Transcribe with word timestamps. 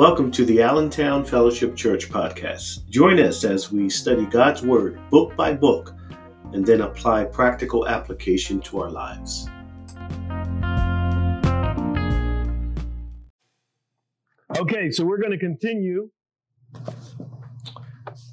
Welcome 0.00 0.30
to 0.30 0.46
the 0.46 0.62
Allentown 0.62 1.26
Fellowship 1.26 1.76
Church 1.76 2.08
podcast. 2.08 2.88
Join 2.88 3.20
us 3.20 3.44
as 3.44 3.70
we 3.70 3.90
study 3.90 4.24
God's 4.24 4.62
Word 4.62 4.98
book 5.10 5.36
by 5.36 5.52
book 5.52 5.94
and 6.54 6.64
then 6.64 6.80
apply 6.80 7.24
practical 7.26 7.86
application 7.86 8.62
to 8.62 8.80
our 8.80 8.90
lives. 8.90 9.46
Okay, 14.58 14.90
so 14.90 15.04
we're 15.04 15.18
going 15.18 15.32
to 15.32 15.38
continue 15.38 16.08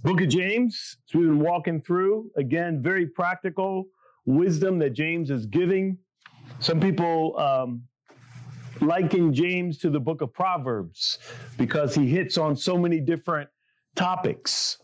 Book 0.05 0.21
of 0.21 0.29
James. 0.29 0.95
So 1.07 1.19
we've 1.19 1.27
been 1.27 1.41
walking 1.41 1.81
through 1.81 2.31
again, 2.37 2.81
very 2.81 3.07
practical 3.07 3.87
wisdom 4.25 4.79
that 4.79 4.91
James 4.91 5.29
is 5.29 5.45
giving. 5.45 5.97
Some 6.59 6.79
people 6.79 7.37
um, 7.37 7.81
liken 8.81 9.33
James 9.33 9.77
to 9.79 9.89
the 9.89 9.99
book 9.99 10.21
of 10.21 10.33
Proverbs 10.33 11.19
because 11.57 11.95
he 11.95 12.07
hits 12.07 12.37
on 12.37 12.55
so 12.55 12.77
many 12.77 12.99
different 12.99 13.49
topics 13.95 14.77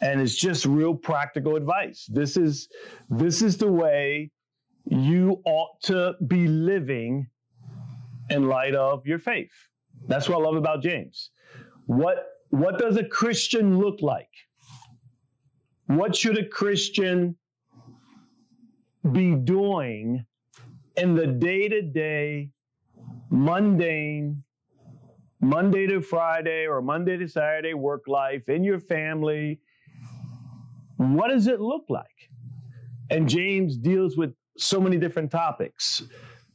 and 0.00 0.20
it's 0.20 0.34
just 0.34 0.66
real 0.66 0.94
practical 0.94 1.56
advice. 1.56 2.06
This 2.12 2.36
is 2.36 2.68
this 3.08 3.40
is 3.40 3.56
the 3.56 3.70
way 3.70 4.30
you 4.84 5.40
ought 5.46 5.80
to 5.84 6.14
be 6.26 6.46
living 6.46 7.26
in 8.28 8.48
light 8.48 8.74
of 8.74 9.06
your 9.06 9.18
faith. 9.18 9.52
That's 10.06 10.28
what 10.28 10.38
I 10.38 10.42
love 10.42 10.56
about 10.56 10.82
James. 10.82 11.30
What 11.86 12.26
what 12.50 12.78
does 12.78 12.96
a 12.96 13.04
Christian 13.04 13.78
look 13.78 14.02
like? 14.02 14.28
What 15.86 16.14
should 16.14 16.38
a 16.38 16.46
Christian 16.46 17.36
be 19.12 19.34
doing 19.34 20.24
in 20.96 21.14
the 21.14 21.26
day-to-day 21.26 22.50
mundane 23.30 24.42
Monday 25.40 25.86
to 25.86 26.00
Friday 26.00 26.66
or 26.66 26.80
Monday 26.80 27.16
to 27.16 27.28
Saturday 27.28 27.74
work 27.74 28.04
life 28.06 28.48
in 28.48 28.64
your 28.64 28.80
family. 28.80 29.60
What 30.96 31.28
does 31.28 31.46
it 31.46 31.60
look 31.60 31.84
like? 31.88 32.30
And 33.10 33.28
James 33.28 33.76
deals 33.76 34.16
with 34.16 34.34
so 34.56 34.80
many 34.80 34.96
different 34.96 35.30
topics 35.30 36.02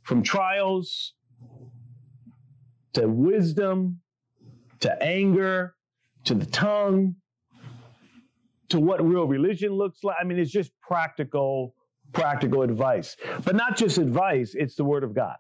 from 0.03 0.23
trials 0.23 1.13
to 2.93 3.07
wisdom 3.07 3.99
to 4.79 5.03
anger 5.03 5.75
to 6.23 6.33
the 6.33 6.45
tongue 6.45 7.15
to 8.69 8.79
what 8.79 9.05
real 9.05 9.25
religion 9.25 9.73
looks 9.73 10.03
like. 10.03 10.15
I 10.19 10.23
mean, 10.23 10.39
it's 10.39 10.51
just 10.51 10.71
practical, 10.81 11.75
practical 12.13 12.61
advice. 12.61 13.15
But 13.43 13.55
not 13.55 13.77
just 13.77 13.97
advice, 13.97 14.55
it's 14.55 14.75
the 14.75 14.83
Word 14.83 15.03
of 15.03 15.13
God. 15.13 15.35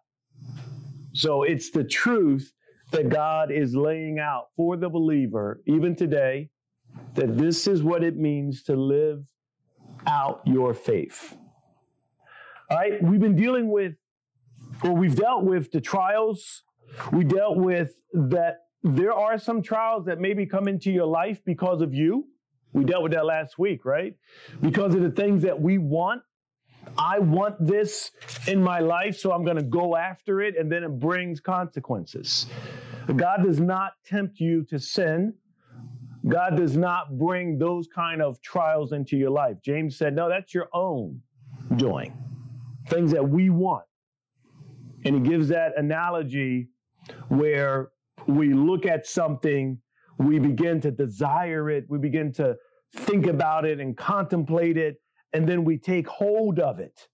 So 1.13 1.43
it's 1.43 1.71
the 1.71 1.83
truth 1.83 2.53
that 2.91 3.09
God 3.09 3.51
is 3.51 3.75
laying 3.75 4.19
out 4.19 4.47
for 4.55 4.77
the 4.77 4.89
believer, 4.89 5.61
even 5.65 5.95
today, 5.95 6.49
that 7.15 7.37
this 7.37 7.67
is 7.67 7.83
what 7.83 8.03
it 8.03 8.17
means 8.17 8.63
to 8.63 8.75
live 8.75 9.25
out 10.07 10.41
your 10.45 10.73
faith. 10.73 11.37
All 12.69 12.77
right, 12.77 13.01
we've 13.03 13.19
been 13.19 13.35
dealing 13.35 13.71
with, 13.71 13.93
or 14.83 14.93
we've 14.93 15.15
dealt 15.15 15.43
with 15.43 15.71
the 15.71 15.81
trials. 15.81 16.63
We 17.11 17.23
dealt 17.23 17.57
with 17.57 17.93
that 18.13 18.59
there 18.83 19.13
are 19.13 19.37
some 19.37 19.61
trials 19.61 20.05
that 20.05 20.19
maybe 20.19 20.45
come 20.45 20.67
into 20.67 20.91
your 20.91 21.05
life 21.05 21.41
because 21.45 21.81
of 21.81 21.93
you. 21.93 22.25
We 22.73 22.85
dealt 22.85 23.03
with 23.03 23.11
that 23.13 23.25
last 23.25 23.57
week, 23.57 23.83
right? 23.83 24.13
Because 24.61 24.93
of 24.95 25.01
the 25.01 25.11
things 25.11 25.41
that 25.43 25.59
we 25.59 25.79
want 25.79 26.21
I 26.97 27.19
want 27.19 27.55
this 27.65 28.11
in 28.47 28.61
my 28.61 28.79
life, 28.79 29.17
so 29.17 29.31
I'm 29.31 29.43
going 29.43 29.57
to 29.57 29.63
go 29.63 29.95
after 29.95 30.41
it, 30.41 30.57
and 30.57 30.71
then 30.71 30.83
it 30.83 30.99
brings 30.99 31.39
consequences. 31.39 32.47
God 33.15 33.43
does 33.43 33.59
not 33.59 33.93
tempt 34.05 34.39
you 34.39 34.63
to 34.65 34.79
sin. 34.79 35.33
God 36.27 36.57
does 36.57 36.77
not 36.77 37.17
bring 37.17 37.57
those 37.57 37.87
kind 37.87 38.21
of 38.21 38.41
trials 38.41 38.91
into 38.91 39.17
your 39.17 39.31
life. 39.31 39.57
James 39.63 39.97
said, 39.97 40.15
No, 40.15 40.29
that's 40.29 40.53
your 40.53 40.69
own 40.73 41.21
doing, 41.77 42.13
things 42.87 43.11
that 43.11 43.27
we 43.27 43.49
want. 43.49 43.85
And 45.05 45.15
he 45.15 45.21
gives 45.21 45.47
that 45.47 45.77
analogy 45.77 46.67
where 47.29 47.89
we 48.27 48.53
look 48.53 48.85
at 48.85 49.07
something, 49.07 49.79
we 50.17 50.39
begin 50.39 50.81
to 50.81 50.91
desire 50.91 51.69
it, 51.69 51.85
we 51.87 51.97
begin 51.97 52.33
to 52.33 52.55
think 52.93 53.27
about 53.27 53.65
it 53.65 53.79
and 53.79 53.95
contemplate 53.95 54.77
it, 54.77 55.01
and 55.33 55.47
then 55.47 55.63
we 55.63 55.77
take 55.77 56.07
hold 56.07 56.59
of 56.59 56.79
it. 56.79 57.07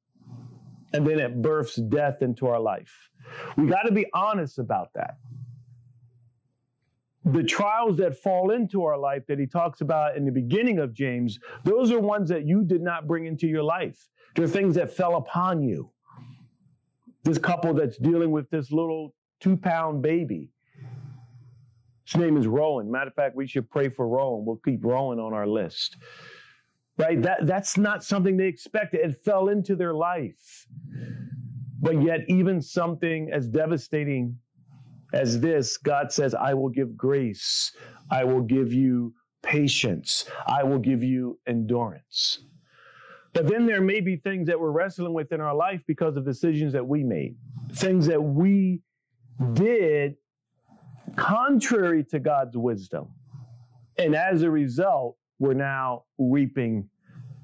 And 0.93 1.05
then 1.05 1.19
it 1.19 1.41
births 1.41 1.75
death 1.75 2.21
into 2.21 2.47
our 2.47 2.59
life. 2.59 3.09
We 3.57 3.67
got 3.67 3.83
to 3.83 3.91
be 3.91 4.05
honest 4.13 4.59
about 4.59 4.89
that. 4.95 5.17
The 7.25 7.43
trials 7.43 7.97
that 7.97 8.17
fall 8.17 8.51
into 8.51 8.83
our 8.83 8.97
life 8.97 9.23
that 9.27 9.39
he 9.39 9.47
talks 9.47 9.81
about 9.81 10.15
in 10.15 10.25
the 10.25 10.31
beginning 10.31 10.79
of 10.79 10.93
James, 10.93 11.39
those 11.63 11.91
are 11.91 11.99
ones 11.99 12.29
that 12.29 12.45
you 12.45 12.63
did 12.63 12.81
not 12.81 13.07
bring 13.07 13.25
into 13.25 13.47
your 13.47 13.63
life. 13.63 13.97
They're 14.35 14.47
things 14.47 14.75
that 14.75 14.95
fell 14.95 15.15
upon 15.15 15.63
you. 15.63 15.91
This 17.23 17.39
couple 17.39 17.73
that's 17.73 17.97
dealing 17.97 18.31
with 18.31 18.49
this 18.51 18.71
little 18.71 19.15
two 19.39 19.57
pound 19.57 20.03
baby. 20.03 20.51
His 22.05 22.21
name 22.21 22.37
is 22.37 22.45
Rowan. 22.45 22.91
Matter 22.91 23.07
of 23.07 23.15
fact, 23.15 23.35
we 23.35 23.47
should 23.47 23.69
pray 23.71 23.89
for 23.89 24.07
Rowan. 24.07 24.45
We'll 24.45 24.61
keep 24.63 24.85
Rowan 24.85 25.19
on 25.19 25.33
our 25.33 25.47
list 25.47 25.97
right? 26.97 27.21
That, 27.21 27.45
that's 27.45 27.77
not 27.77 28.03
something 28.03 28.37
they 28.37 28.47
expected. 28.47 29.01
It 29.01 29.23
fell 29.23 29.49
into 29.49 29.75
their 29.75 29.93
life. 29.93 30.67
But 31.81 32.01
yet, 32.01 32.21
even 32.27 32.61
something 32.61 33.29
as 33.31 33.47
devastating 33.47 34.37
as 35.13 35.39
this, 35.39 35.77
God 35.77 36.11
says, 36.11 36.33
I 36.33 36.53
will 36.53 36.69
give 36.69 36.97
grace. 36.97 37.71
I 38.09 38.23
will 38.23 38.41
give 38.41 38.73
you 38.73 39.13
patience. 39.43 40.25
I 40.47 40.63
will 40.63 40.79
give 40.79 41.03
you 41.03 41.39
endurance. 41.47 42.39
But 43.33 43.47
then 43.47 43.65
there 43.65 43.81
may 43.81 43.99
be 43.99 44.15
things 44.15 44.47
that 44.47 44.59
we're 44.59 44.71
wrestling 44.71 45.13
with 45.13 45.31
in 45.33 45.41
our 45.41 45.53
life 45.53 45.81
because 45.87 46.15
of 46.15 46.25
decisions 46.25 46.71
that 46.73 46.87
we 46.87 47.03
made, 47.03 47.35
things 47.73 48.07
that 48.07 48.21
we 48.21 48.81
did 49.53 50.15
contrary 51.17 52.03
to 52.05 52.19
God's 52.19 52.55
wisdom. 52.55 53.09
And 53.97 54.15
as 54.15 54.41
a 54.41 54.49
result, 54.49 55.17
we're 55.39 55.53
now 55.53 56.03
reaping 56.17 56.89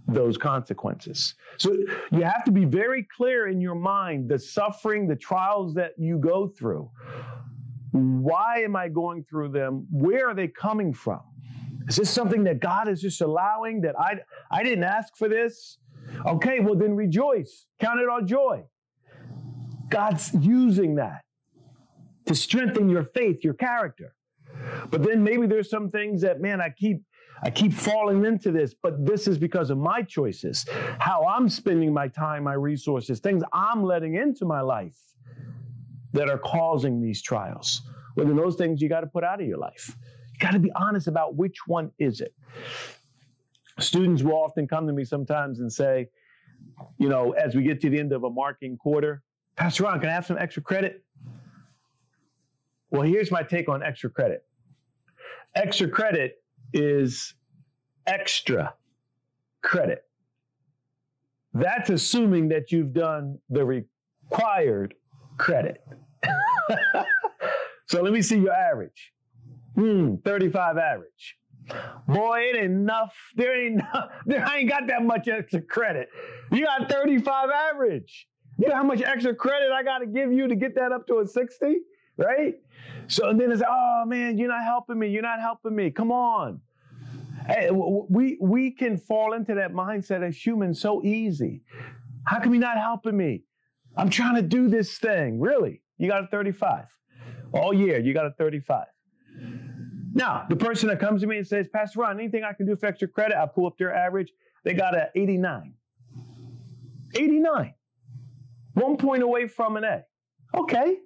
those 0.07 0.37
consequences. 0.37 1.35
So 1.57 1.73
you 2.11 2.23
have 2.23 2.43
to 2.45 2.51
be 2.51 2.65
very 2.65 3.07
clear 3.15 3.47
in 3.47 3.61
your 3.61 3.75
mind 3.75 4.29
the 4.29 4.39
suffering, 4.39 5.07
the 5.07 5.15
trials 5.15 5.73
that 5.75 5.93
you 5.97 6.17
go 6.17 6.47
through. 6.47 6.89
Why 7.91 8.59
am 8.59 8.75
I 8.75 8.87
going 8.87 9.23
through 9.29 9.49
them? 9.49 9.87
Where 9.91 10.29
are 10.29 10.33
they 10.33 10.47
coming 10.47 10.93
from? 10.93 11.21
Is 11.87 11.97
this 11.97 12.09
something 12.09 12.43
that 12.45 12.59
God 12.59 12.87
is 12.87 13.01
just 13.01 13.21
allowing 13.21 13.81
that 13.81 13.99
I 13.99 14.15
I 14.49 14.63
didn't 14.63 14.83
ask 14.83 15.15
for 15.15 15.27
this? 15.27 15.77
Okay, 16.25 16.59
well 16.59 16.75
then 16.75 16.95
rejoice. 16.95 17.67
Count 17.79 17.99
it 17.99 18.07
all 18.07 18.21
joy. 18.21 18.63
God's 19.89 20.33
using 20.39 20.95
that 20.95 21.21
to 22.25 22.35
strengthen 22.35 22.89
your 22.89 23.03
faith, 23.03 23.43
your 23.43 23.55
character. 23.55 24.15
But 24.89 25.03
then 25.03 25.23
maybe 25.23 25.47
there's 25.47 25.69
some 25.69 25.89
things 25.89 26.21
that 26.21 26.39
man 26.39 26.61
I 26.61 26.69
keep 26.69 27.01
I 27.43 27.49
keep 27.49 27.73
falling 27.73 28.23
into 28.23 28.51
this, 28.51 28.73
but 28.73 29.03
this 29.05 29.27
is 29.27 29.37
because 29.37 29.71
of 29.71 29.77
my 29.77 30.03
choices, 30.03 30.65
how 30.99 31.25
I'm 31.25 31.49
spending 31.49 31.91
my 31.93 32.07
time, 32.07 32.43
my 32.43 32.53
resources, 32.53 33.19
things 33.19 33.41
I'm 33.51 33.83
letting 33.83 34.15
into 34.15 34.45
my 34.45 34.61
life 34.61 34.97
that 36.13 36.29
are 36.29 36.37
causing 36.37 37.01
these 37.01 37.21
trials. 37.21 37.81
Well, 38.15 38.27
then 38.27 38.35
those 38.35 38.55
things 38.55 38.81
you 38.81 38.89
got 38.89 39.01
to 39.01 39.07
put 39.07 39.23
out 39.23 39.41
of 39.41 39.47
your 39.47 39.57
life. 39.57 39.95
You 40.33 40.39
got 40.39 40.51
to 40.51 40.59
be 40.59 40.71
honest 40.73 41.07
about 41.07 41.35
which 41.35 41.65
one 41.65 41.91
is 41.97 42.21
it. 42.21 42.35
Students 43.79 44.21
will 44.21 44.33
often 44.33 44.67
come 44.67 44.85
to 44.85 44.93
me 44.93 45.03
sometimes 45.03 45.61
and 45.61 45.71
say, 45.71 46.09
you 46.99 47.09
know, 47.09 47.31
as 47.31 47.55
we 47.55 47.63
get 47.63 47.81
to 47.81 47.89
the 47.89 47.99
end 47.99 48.11
of 48.11 48.23
a 48.23 48.29
marking 48.29 48.77
quarter, 48.77 49.23
Pastor 49.55 49.83
Ron, 49.83 49.99
can 49.99 50.09
I 50.09 50.13
have 50.13 50.25
some 50.25 50.37
extra 50.37 50.61
credit? 50.61 51.03
Well, 52.91 53.03
here's 53.03 53.31
my 53.31 53.41
take 53.41 53.69
on 53.69 53.81
extra 53.81 54.09
credit. 54.09 54.45
Extra 55.55 55.87
credit 55.87 56.40
is 56.73 57.33
extra 58.07 58.73
credit. 59.61 60.03
That's 61.53 61.89
assuming 61.89 62.49
that 62.49 62.71
you've 62.71 62.93
done 62.93 63.37
the 63.49 63.65
required 63.65 64.95
credit. 65.37 65.83
so 67.87 68.01
let 68.01 68.13
me 68.13 68.21
see 68.21 68.39
your 68.39 68.53
average. 68.53 69.11
Hmm, 69.75 70.15
35 70.23 70.77
average. 70.77 71.37
Boy, 72.07 72.39
it 72.39 72.55
ain't 72.57 72.65
enough. 72.65 73.15
There 73.35 73.65
ain't. 73.65 73.81
There 74.25 74.45
I 74.45 74.59
ain't 74.59 74.69
got 74.69 74.87
that 74.87 75.03
much 75.03 75.27
extra 75.27 75.61
credit. 75.61 76.09
You 76.51 76.65
got 76.65 76.89
35 76.89 77.49
average. 77.49 78.27
You 78.57 78.69
know 78.69 78.75
how 78.75 78.83
much 78.83 79.01
extra 79.01 79.33
credit 79.33 79.71
I 79.71 79.83
got 79.83 79.99
to 79.99 80.05
give 80.05 80.31
you 80.31 80.47
to 80.47 80.55
get 80.55 80.75
that 80.75 80.91
up 80.91 81.07
to 81.07 81.19
a 81.19 81.27
60? 81.27 81.81
right? 82.17 82.55
So 83.07 83.29
and 83.29 83.39
then 83.39 83.51
it's 83.51 83.61
oh 83.67 84.03
man, 84.05 84.37
you're 84.37 84.49
not 84.49 84.63
helping 84.63 84.99
me. 84.99 85.09
You're 85.09 85.21
not 85.21 85.39
helping 85.39 85.75
me. 85.75 85.91
Come 85.91 86.11
on. 86.11 86.61
Hey, 87.47 87.69
we 87.71 88.37
we 88.39 88.71
can 88.71 88.97
fall 88.97 89.33
into 89.33 89.55
that 89.55 89.73
mindset 89.73 90.25
as 90.25 90.37
humans 90.37 90.79
so 90.79 91.03
easy. 91.03 91.63
How 92.25 92.39
come 92.39 92.53
you're 92.53 92.61
not 92.61 92.77
helping 92.77 93.17
me? 93.17 93.43
I'm 93.97 94.09
trying 94.09 94.35
to 94.35 94.41
do 94.41 94.69
this 94.69 94.97
thing. 94.97 95.39
Really? 95.39 95.81
You 95.97 96.07
got 96.07 96.23
a 96.23 96.27
35. 96.27 96.85
All 97.53 97.73
year, 97.73 97.99
you 97.99 98.13
got 98.13 98.25
a 98.25 98.31
35. 98.31 98.85
Now, 100.13 100.45
the 100.49 100.55
person 100.55 100.89
that 100.89 100.99
comes 100.99 101.21
to 101.21 101.27
me 101.27 101.37
and 101.37 101.47
says, 101.47 101.67
Pastor 101.73 102.01
Ron, 102.01 102.19
anything 102.19 102.43
I 102.43 102.53
can 102.53 102.65
do 102.65 102.75
for 102.75 102.85
extra 102.85 103.07
credit? 103.07 103.37
I 103.37 103.45
pull 103.45 103.65
up 103.65 103.77
their 103.77 103.93
average. 103.93 104.31
They 104.63 104.73
got 104.73 104.95
an 104.95 105.07
89. 105.15 105.73
89. 107.15 107.73
One 108.73 108.97
point 108.97 109.23
away 109.23 109.47
from 109.47 109.77
an 109.77 109.83
A. 109.83 110.03
Okay. 110.55 110.97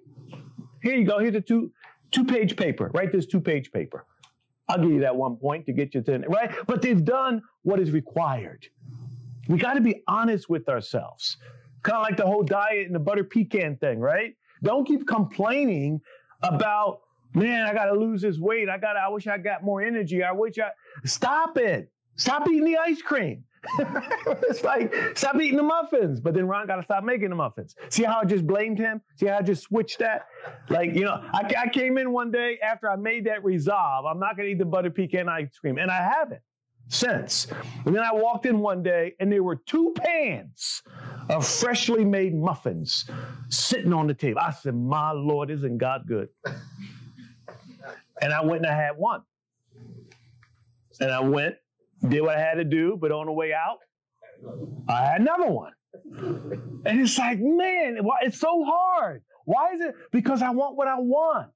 Here 0.82 0.94
you 0.94 1.04
go. 1.04 1.18
Here's 1.18 1.34
a 1.34 1.40
two 1.40 1.72
two 2.16 2.24
page 2.24 2.56
paper. 2.56 2.90
Write 2.94 3.12
this 3.12 3.26
two 3.26 3.40
page 3.40 3.70
paper. 3.70 4.06
I'll 4.68 4.78
give 4.78 4.90
you 4.90 5.00
that 5.00 5.14
one 5.14 5.36
point 5.36 5.66
to 5.66 5.72
get 5.72 5.94
you 5.94 6.00
to 6.02 6.18
right. 6.28 6.50
But 6.66 6.82
they've 6.82 7.04
done 7.04 7.42
what 7.62 7.78
is 7.78 7.90
required. 7.90 8.66
We 9.48 9.58
got 9.58 9.74
to 9.74 9.80
be 9.80 10.02
honest 10.08 10.48
with 10.48 10.68
ourselves. 10.68 11.36
Kind 11.82 11.98
of 11.98 12.02
like 12.02 12.16
the 12.16 12.26
whole 12.26 12.42
diet 12.42 12.86
and 12.86 12.94
the 12.94 12.98
butter 12.98 13.22
pecan 13.22 13.76
thing, 13.76 14.00
right? 14.00 14.34
Don't 14.62 14.86
keep 14.86 15.06
complaining 15.06 16.00
about, 16.42 17.00
man, 17.34 17.66
I 17.66 17.74
got 17.74 17.84
to 17.86 17.94
lose 17.94 18.22
this 18.22 18.38
weight. 18.38 18.68
I 18.68 18.78
got 18.78 18.96
I 18.96 19.08
wish 19.08 19.26
I 19.26 19.38
got 19.38 19.62
more 19.62 19.82
energy. 19.82 20.24
I 20.24 20.32
wish 20.32 20.58
I 20.58 20.70
stop 21.04 21.58
it. 21.58 21.92
Stop 22.16 22.48
eating 22.48 22.64
the 22.64 22.78
ice 22.78 23.02
cream. 23.02 23.44
it's 24.48 24.64
like, 24.64 24.94
stop 25.14 25.36
eating 25.36 25.56
the 25.56 25.62
muffins. 25.62 26.20
But 26.20 26.34
then 26.34 26.46
Ron 26.46 26.66
got 26.66 26.76
to 26.76 26.82
stop 26.82 27.04
making 27.04 27.30
the 27.30 27.36
muffins. 27.36 27.74
See 27.88 28.02
how 28.02 28.20
I 28.20 28.24
just 28.24 28.46
blamed 28.46 28.78
him? 28.78 29.00
See 29.16 29.26
how 29.26 29.38
I 29.38 29.42
just 29.42 29.62
switched 29.64 29.98
that? 29.98 30.26
Like, 30.68 30.94
you 30.94 31.04
know, 31.04 31.22
I, 31.32 31.50
I 31.58 31.68
came 31.68 31.98
in 31.98 32.12
one 32.12 32.30
day 32.30 32.58
after 32.62 32.90
I 32.90 32.96
made 32.96 33.26
that 33.26 33.44
resolve. 33.44 34.06
I'm 34.06 34.18
not 34.18 34.36
going 34.36 34.46
to 34.46 34.52
eat 34.52 34.58
the 34.58 34.64
butter 34.64 34.90
pecan 34.90 35.28
ice 35.28 35.58
cream. 35.58 35.78
And 35.78 35.90
I 35.90 36.02
haven't 36.02 36.42
since. 36.88 37.46
And 37.84 37.94
then 37.94 38.02
I 38.02 38.12
walked 38.12 38.46
in 38.46 38.60
one 38.60 38.82
day 38.82 39.14
and 39.18 39.30
there 39.30 39.42
were 39.42 39.56
two 39.56 39.94
pans 39.96 40.82
of 41.28 41.46
freshly 41.46 42.04
made 42.04 42.34
muffins 42.34 43.10
sitting 43.48 43.92
on 43.92 44.06
the 44.06 44.14
table. 44.14 44.40
I 44.40 44.52
said, 44.52 44.74
My 44.74 45.12
Lord, 45.12 45.50
isn't 45.50 45.78
God 45.78 46.06
good? 46.06 46.28
And 48.20 48.32
I 48.32 48.44
went 48.44 48.64
and 48.64 48.72
I 48.72 48.76
had 48.76 48.92
one. 48.96 49.22
And 51.00 51.10
I 51.10 51.20
went 51.20 51.56
did 52.08 52.20
what 52.22 52.36
I 52.36 52.40
had 52.40 52.54
to 52.54 52.64
do, 52.64 52.96
but 53.00 53.12
on 53.12 53.26
the 53.26 53.32
way 53.32 53.52
out, 53.52 53.78
I 54.88 55.04
had 55.04 55.20
another 55.20 55.50
one. 55.50 55.72
And 56.12 57.00
it's 57.00 57.18
like, 57.18 57.38
man, 57.40 57.98
it's 58.22 58.38
so 58.38 58.64
hard. 58.64 59.22
Why 59.44 59.72
is 59.72 59.80
it? 59.80 59.94
Because 60.12 60.42
I 60.42 60.50
want 60.50 60.76
what 60.76 60.88
I 60.88 60.98
want. 60.98 61.50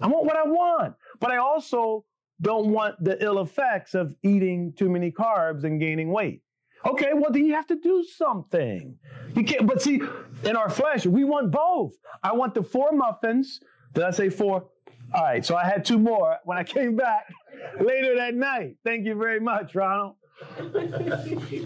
I 0.00 0.06
want 0.06 0.24
what 0.24 0.36
I 0.36 0.44
want. 0.44 0.94
But 1.20 1.30
I 1.30 1.36
also 1.38 2.04
don't 2.40 2.70
want 2.70 3.02
the 3.02 3.22
ill 3.22 3.40
effects 3.40 3.94
of 3.94 4.14
eating 4.22 4.72
too 4.76 4.88
many 4.88 5.10
carbs 5.10 5.64
and 5.64 5.80
gaining 5.80 6.10
weight. 6.12 6.42
Okay, 6.86 7.10
well, 7.12 7.32
then 7.32 7.44
you 7.44 7.54
have 7.54 7.66
to 7.66 7.76
do 7.76 8.04
something. 8.04 8.96
You 9.34 9.42
can't, 9.42 9.66
but 9.66 9.82
see, 9.82 10.00
in 10.44 10.56
our 10.56 10.70
flesh, 10.70 11.06
we 11.06 11.24
want 11.24 11.50
both. 11.50 11.92
I 12.22 12.32
want 12.32 12.54
the 12.54 12.62
four 12.62 12.92
muffins. 12.92 13.60
Did 13.94 14.04
I 14.04 14.12
say 14.12 14.30
four? 14.30 14.68
All 15.14 15.22
right, 15.22 15.44
so 15.44 15.56
I 15.56 15.64
had 15.64 15.84
two 15.84 15.98
more 15.98 16.36
when 16.44 16.58
I 16.58 16.64
came 16.64 16.94
back 16.94 17.32
later 17.80 18.16
that 18.16 18.34
night. 18.34 18.76
Thank 18.84 19.06
you 19.06 19.14
very 19.14 19.40
much, 19.40 19.74
Ronald. 19.74 20.16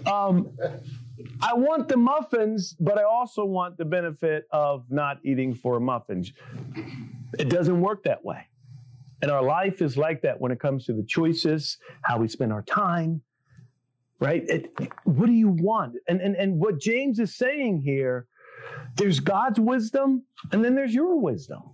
Um, 0.06 0.50
I 1.41 1.55
want 1.55 1.89
the 1.89 1.97
muffins, 1.97 2.75
but 2.79 2.99
I 2.99 3.03
also 3.03 3.44
want 3.44 3.77
the 3.79 3.85
benefit 3.85 4.47
of 4.53 4.85
not 4.91 5.19
eating 5.25 5.55
four 5.55 5.81
muffins. 5.81 6.33
It 7.39 7.49
doesn't 7.49 7.81
work 7.81 8.05
that 8.05 8.25
way. 8.25 8.47
And 9.21 9.31
our 9.31 9.43
life 9.43 9.83
is 9.83 9.97
like 9.97 10.23
that 10.23 10.41
when 10.41 10.53
it 10.53 10.61
comes 10.61 10.85
to 10.87 10.93
the 10.93 11.05
choices, 11.05 11.79
how 12.03 12.19
we 12.19 12.29
spend 12.29 12.53
our 12.53 12.62
time, 12.62 13.23
right? 14.21 14.43
It, 14.49 14.73
what 15.05 15.27
do 15.27 15.33
you 15.33 15.49
want? 15.49 15.97
And, 16.09 16.21
and, 16.21 16.37
and 16.37 16.59
what 16.59 16.81
James 16.81 17.19
is 17.19 17.37
saying 17.37 17.83
here, 17.83 18.27
there's 18.97 19.21
God's 19.21 19.61
wisdom, 19.61 20.25
and 20.50 20.65
then 20.65 20.75
there's 20.75 20.94
your 20.94 21.21
wisdom. 21.21 21.72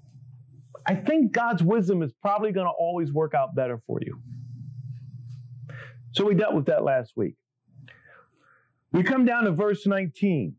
I 0.89 0.95
think 0.95 1.33
God's 1.33 1.63
wisdom 1.63 2.03
is 2.03 2.15
probably 2.23 2.51
going 2.51 2.67
to 2.67 2.73
always 2.73 3.13
work 3.13 3.35
out 3.35 3.55
better 3.55 3.79
for 3.87 3.99
you. 4.01 4.19
So 6.13 6.25
we 6.25 6.35
dealt 6.35 6.55
with 6.55 6.65
that 6.67 6.83
last 6.83 7.13
week. 7.15 7.35
We 8.91 9.03
come 9.03 9.27
down 9.27 9.45
to 9.45 9.53
verse 9.53 9.87
19. 9.87 10.55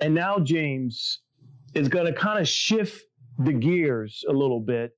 And 0.00 0.14
now 0.14 0.38
James 0.38 1.20
is 1.72 1.88
going 1.88 2.04
to 2.04 2.12
kind 2.12 2.38
of 2.38 2.46
shift 2.46 3.04
the 3.38 3.54
gears 3.54 4.22
a 4.28 4.32
little 4.32 4.60
bit 4.60 4.92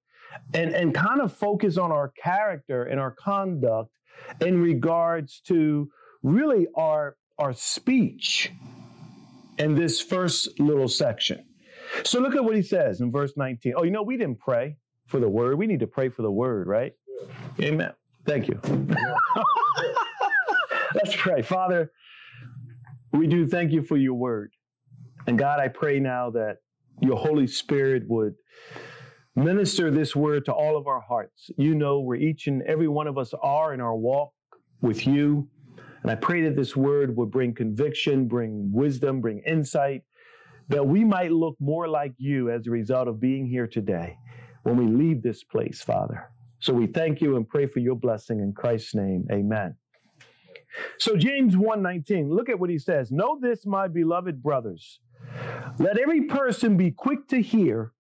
and, 0.53 0.75
and 0.75 0.93
kind 0.93 1.21
of 1.21 1.33
focus 1.33 1.79
on 1.79 1.93
our 1.93 2.13
character 2.21 2.83
and 2.83 2.99
our 2.99 3.13
conduct 3.13 3.93
in 4.41 4.61
regards 4.61 5.41
to 5.47 5.89
really 6.25 6.67
our, 6.75 7.17
our 7.39 7.53
speech 7.53 8.51
in 9.59 9.77
this 9.77 10.01
first 10.01 10.59
little 10.59 10.89
section. 10.89 11.48
So 12.05 12.21
look 12.21 12.35
at 12.35 12.45
what 12.45 12.57
he 12.57 12.63
says 12.63 13.01
in 13.01 13.11
verse 13.11 13.33
19. 13.37 13.75
Oh, 13.77 13.83
you 13.85 13.91
know, 13.91 14.03
we 14.03 14.17
didn't 14.17 14.39
pray 14.39 14.77
for 15.07 15.21
the 15.21 15.29
word. 15.29 15.59
We 15.59 15.67
need 15.67 15.81
to 15.81 15.87
pray 15.87 16.09
for 16.09 16.23
the 16.23 16.31
word, 16.31 16.67
right? 16.67 16.93
Yeah. 17.59 17.67
Amen. 17.67 17.93
Thank 18.25 18.49
you. 18.49 18.61
Let's 20.95 21.15
pray. 21.17 21.43
Father, 21.43 21.93
we 23.13 23.27
do 23.27 23.47
thank 23.47 23.73
you 23.73 23.83
for 23.83 23.97
your 23.97 24.15
word. 24.15 24.53
And 25.27 25.39
God, 25.39 25.61
I 25.61 25.69
pray 25.69 26.01
now 26.01 26.31
that 26.31 26.59
your 27.01 27.17
Holy 27.17 27.47
Spirit 27.47 28.05
would 28.09 28.35
minister 29.37 29.91
this 29.91 30.17
word 30.17 30.45
to 30.47 30.53
all 30.53 30.77
of 30.77 30.87
our 30.87 31.01
hearts. 31.01 31.51
You 31.57 31.75
know 31.75 32.01
where 32.01 32.17
each 32.19 32.47
and 32.47 32.63
every 32.63 32.89
one 32.89 33.07
of 33.07 33.19
us 33.19 33.33
are 33.43 33.73
in 33.75 33.81
our 33.81 33.97
walk 33.97 34.33
with 34.81 35.07
you. 35.07 35.49
And 36.03 36.11
I 36.11 36.15
pray 36.15 36.43
that 36.43 36.57
this 36.57 36.77
word 36.77 37.17
would 37.17 37.31
bring 37.31 37.55
conviction, 37.55 38.27
bring 38.29 38.71
wisdom, 38.73 39.21
bring 39.21 39.41
insight, 39.41 40.03
that 40.69 40.87
we 40.87 41.05
might 41.05 41.33
look 41.33 41.57
more 41.61 41.89
like 41.89 42.13
you 42.19 42.51
as 42.51 42.67
a 42.67 42.71
result 42.71 43.09
of 43.09 43.21
being 43.21 43.47
here 43.47 43.67
today 43.67 44.17
when 44.63 44.77
we 44.77 44.87
leave 44.87 45.23
this 45.23 45.43
place, 45.45 45.81
Father. 45.81 46.31
So 46.61 46.73
we 46.73 46.87
thank 46.87 47.21
you 47.21 47.37
and 47.37 47.49
pray 47.49 47.67
for 47.67 47.79
your 47.79 47.95
blessing 47.95 48.41
in 48.41 48.53
Christ's 48.53 48.95
name. 48.95 49.27
Amen. 49.31 49.75
So 50.99 51.17
James 51.17 51.57
1:19, 51.57 52.29
look 52.31 52.49
at 52.49 52.59
what 52.59 52.71
he 52.71 52.79
says. 52.79 53.11
Know 53.11 53.39
this, 53.41 53.65
my 53.65 53.89
beloved 53.89 54.43
brothers. 54.43 55.01
Let 55.79 55.99
every 55.99 56.23
person 56.23 56.77
be 56.77 56.91
quick 56.91 57.29
to 57.29 57.41
hear, 57.41 57.93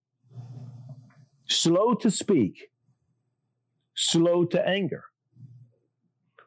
slow 1.47 1.94
to 1.94 2.11
speak, 2.11 2.70
slow 3.94 4.44
to 4.47 4.69
anger. 4.69 5.05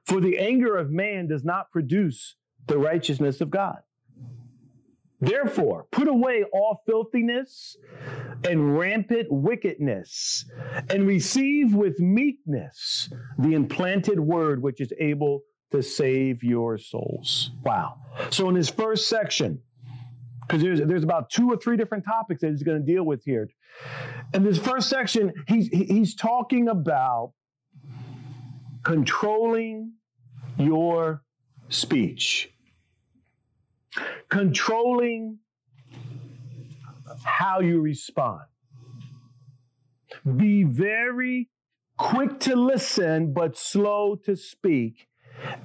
For 0.06 0.19
the 0.19 0.38
anger 0.38 0.77
of 0.77 0.91
man 0.91 1.27
does 1.27 1.44
not 1.44 1.71
produce 1.71 2.35
the 2.68 2.77
righteousness 2.77 3.41
of 3.41 3.50
God. 3.50 3.79
Therefore, 5.21 5.85
put 5.91 6.07
away 6.07 6.44
all 6.51 6.81
filthiness 6.87 7.78
and 8.44 8.78
rampant 8.78 9.28
wickedness, 9.30 10.45
and 10.90 11.06
receive 11.06 11.75
with 11.75 11.99
meekness 11.99 13.07
the 13.37 13.54
implanted 13.54 14.19
word 14.19 14.63
which 14.63 14.81
is 14.81 14.92
able 14.99 15.44
to 15.71 15.83
save 15.83 16.44
your 16.44 16.80
souls. 16.80 17.51
Wow. 17.63 17.97
So, 18.31 18.49
in 18.49 18.56
this 18.56 18.69
first 18.69 19.07
section, 19.07 19.61
because 20.42 20.63
there's, 20.63 20.81
there's 20.81 21.04
about 21.04 21.30
two 21.30 21.51
or 21.51 21.56
three 21.56 21.78
different 21.78 22.04
topics 22.04 22.42
that 22.42 22.49
he's 22.49 22.63
going 22.63 22.83
to 22.83 22.92
deal 22.92 23.04
with 23.04 23.23
here. 23.23 23.47
In 24.33 24.44
this 24.44 24.57
first 24.57 24.90
section, 24.90 25.31
he's, 25.47 25.68
he's 25.68 26.16
talking 26.16 26.68
about 26.68 27.33
controlling 28.83 29.94
your 30.57 31.23
speech 31.69 32.49
controlling 34.30 35.40
how 37.24 37.60
you 37.60 37.81
respond. 37.81 38.42
Be 40.38 40.64
very 40.64 41.50
quick 41.98 42.40
to 42.42 42.56
listen, 42.56 43.33
but 43.33 43.57
slow 43.57 44.16
to 44.26 44.36
speak, 44.36 45.07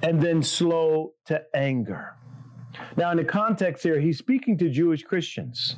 and 0.01 0.21
then 0.21 0.41
slow 0.41 1.13
to 1.25 1.43
anger. 1.55 2.15
Now, 2.95 3.11
in 3.11 3.17
the 3.17 3.23
context 3.23 3.83
here, 3.83 3.99
he's 3.99 4.17
speaking 4.17 4.57
to 4.59 4.69
Jewish 4.69 5.03
Christians. 5.03 5.75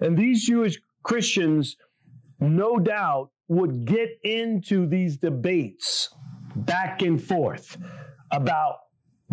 And 0.00 0.16
these 0.16 0.46
Jewish 0.46 0.80
Christians, 1.02 1.76
no 2.40 2.78
doubt, 2.78 3.30
would 3.48 3.84
get 3.84 4.10
into 4.22 4.86
these 4.86 5.16
debates 5.18 6.14
back 6.56 7.02
and 7.02 7.22
forth 7.22 7.76
about 8.30 8.76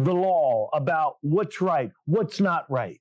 the 0.03 0.13
law 0.13 0.69
about 0.73 1.17
what's 1.21 1.61
right, 1.61 1.91
what's 2.05 2.39
not 2.39 2.69
right. 2.69 2.99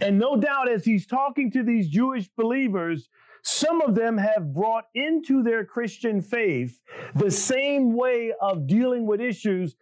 And 0.00 0.18
no 0.18 0.36
doubt, 0.36 0.70
as 0.70 0.84
he's 0.84 1.06
talking 1.06 1.50
to 1.52 1.62
these 1.62 1.88
Jewish 1.88 2.28
believers, 2.36 3.08
some 3.42 3.82
of 3.82 3.94
them 3.94 4.16
have 4.16 4.54
brought 4.54 4.84
into 4.94 5.42
their 5.42 5.64
Christian 5.64 6.22
faith 6.22 6.80
the 7.14 7.30
same 7.30 7.94
way 7.94 8.32
of 8.40 8.66
dealing 8.66 9.06
with 9.06 9.20
issues 9.20 9.76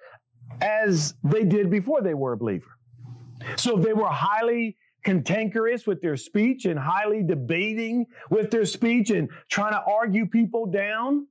as 0.60 1.14
they 1.22 1.44
did 1.44 1.70
before 1.70 2.02
they 2.02 2.14
were 2.14 2.32
a 2.32 2.36
believer. 2.36 2.78
So 3.56 3.76
they 3.76 3.92
were 3.92 4.08
highly 4.08 4.76
cantankerous 5.04 5.86
with 5.86 6.00
their 6.00 6.16
speech 6.16 6.64
and 6.64 6.78
highly 6.78 7.22
debating 7.22 8.06
with 8.30 8.50
their 8.50 8.64
speech 8.64 9.10
and 9.10 9.28
trying 9.48 9.72
to 9.72 9.82
argue 9.82 10.26
people 10.26 10.66
down, 10.66 11.26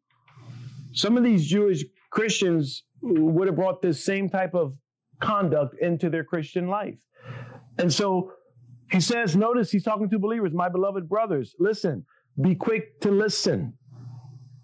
some 0.94 1.18
of 1.18 1.24
these 1.24 1.48
Jewish 1.48 1.84
Christians 2.10 2.84
would 3.02 3.48
have 3.48 3.56
brought 3.56 3.82
this 3.82 4.04
same 4.04 4.30
type 4.30 4.54
of 4.54 4.76
conduct 5.22 5.76
into 5.80 6.10
their 6.10 6.24
Christian 6.24 6.68
life. 6.68 7.00
And 7.78 7.92
so 7.92 8.34
he 8.92 9.00
says, 9.00 9.36
notice 9.36 9.72
he's 9.72 9.84
talking 9.84 10.10
to 10.10 10.20
believers, 10.20 10.52
my 10.54 10.70
beloved 10.70 11.08
brothers, 11.08 11.56
listen, 11.60 12.06
be 12.42 12.56
quick 12.56 13.00
to 13.02 13.12
listen. 13.12 13.74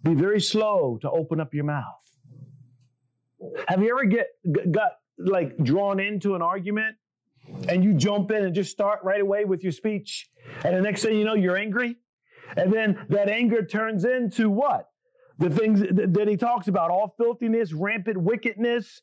Be 0.04 0.14
very 0.14 0.42
slow 0.42 0.98
to 1.02 1.10
open 1.10 1.40
up 1.40 1.54
your 1.54 1.64
mouth. 1.64 1.84
Have 3.68 3.82
you 3.82 3.92
ever 3.92 4.06
get 4.06 4.28
got 4.72 4.94
like 5.18 5.58
drawn 5.64 6.00
into 6.00 6.36
an 6.36 6.42
argument 6.42 6.96
and 7.70 7.84
you 7.84 7.94
jump 7.94 8.32
in 8.32 8.44
and 8.46 8.54
just 8.54 8.72
start 8.72 9.00
right 9.04 9.22
away 9.22 9.46
with 9.46 9.64
your 9.64 9.72
speech 9.72 10.30
and 10.64 10.76
the 10.76 10.82
next 10.82 11.04
thing 11.04 11.18
you 11.18 11.24
know 11.24 11.34
you're 11.34 11.58
angry 11.58 11.98
and 12.56 12.72
then 12.72 12.98
that 13.10 13.30
anger 13.30 13.66
turns 13.66 14.06
into 14.06 14.50
what? 14.50 14.90
The 15.40 15.50
things 15.50 15.82
that 15.82 16.28
he 16.28 16.38
talks 16.38 16.68
about, 16.68 16.90
all 16.90 17.14
filthiness, 17.18 17.74
rampant 17.74 18.18
wickedness. 18.18 19.02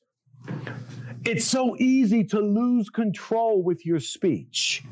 It's 1.25 1.45
so 1.47 1.77
easy 1.79 2.25
to 2.25 2.41
lose 2.41 2.91
control 2.91 3.63
with 3.63 3.87
your 3.87 4.01
speech. 4.01 4.85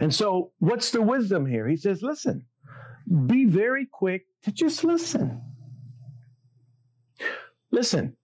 And 0.00 0.14
so, 0.14 0.52
what's 0.58 0.90
the 0.90 1.02
wisdom 1.02 1.46
here? 1.46 1.68
He 1.68 1.76
says, 1.76 2.02
listen, 2.02 2.46
be 3.26 3.44
very 3.44 3.86
quick 3.86 4.26
to 4.44 4.52
just 4.52 4.84
listen. 4.84 5.40
Listen, 7.70 8.16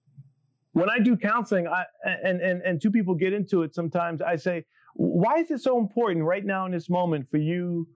when 0.72 0.88
I 0.88 0.98
do 0.98 1.16
counseling, 1.16 1.66
I, 1.66 1.84
and, 2.04 2.40
and, 2.40 2.62
and 2.62 2.80
two 2.80 2.90
people 2.90 3.14
get 3.14 3.32
into 3.32 3.62
it 3.62 3.74
sometimes, 3.74 4.22
I 4.22 4.36
say, 4.36 4.64
why 4.94 5.38
is 5.38 5.50
it 5.50 5.60
so 5.60 5.78
important 5.78 6.24
right 6.24 6.44
now 6.44 6.66
in 6.66 6.72
this 6.72 6.88
moment 6.88 7.28
for 7.30 7.38
you 7.38 7.88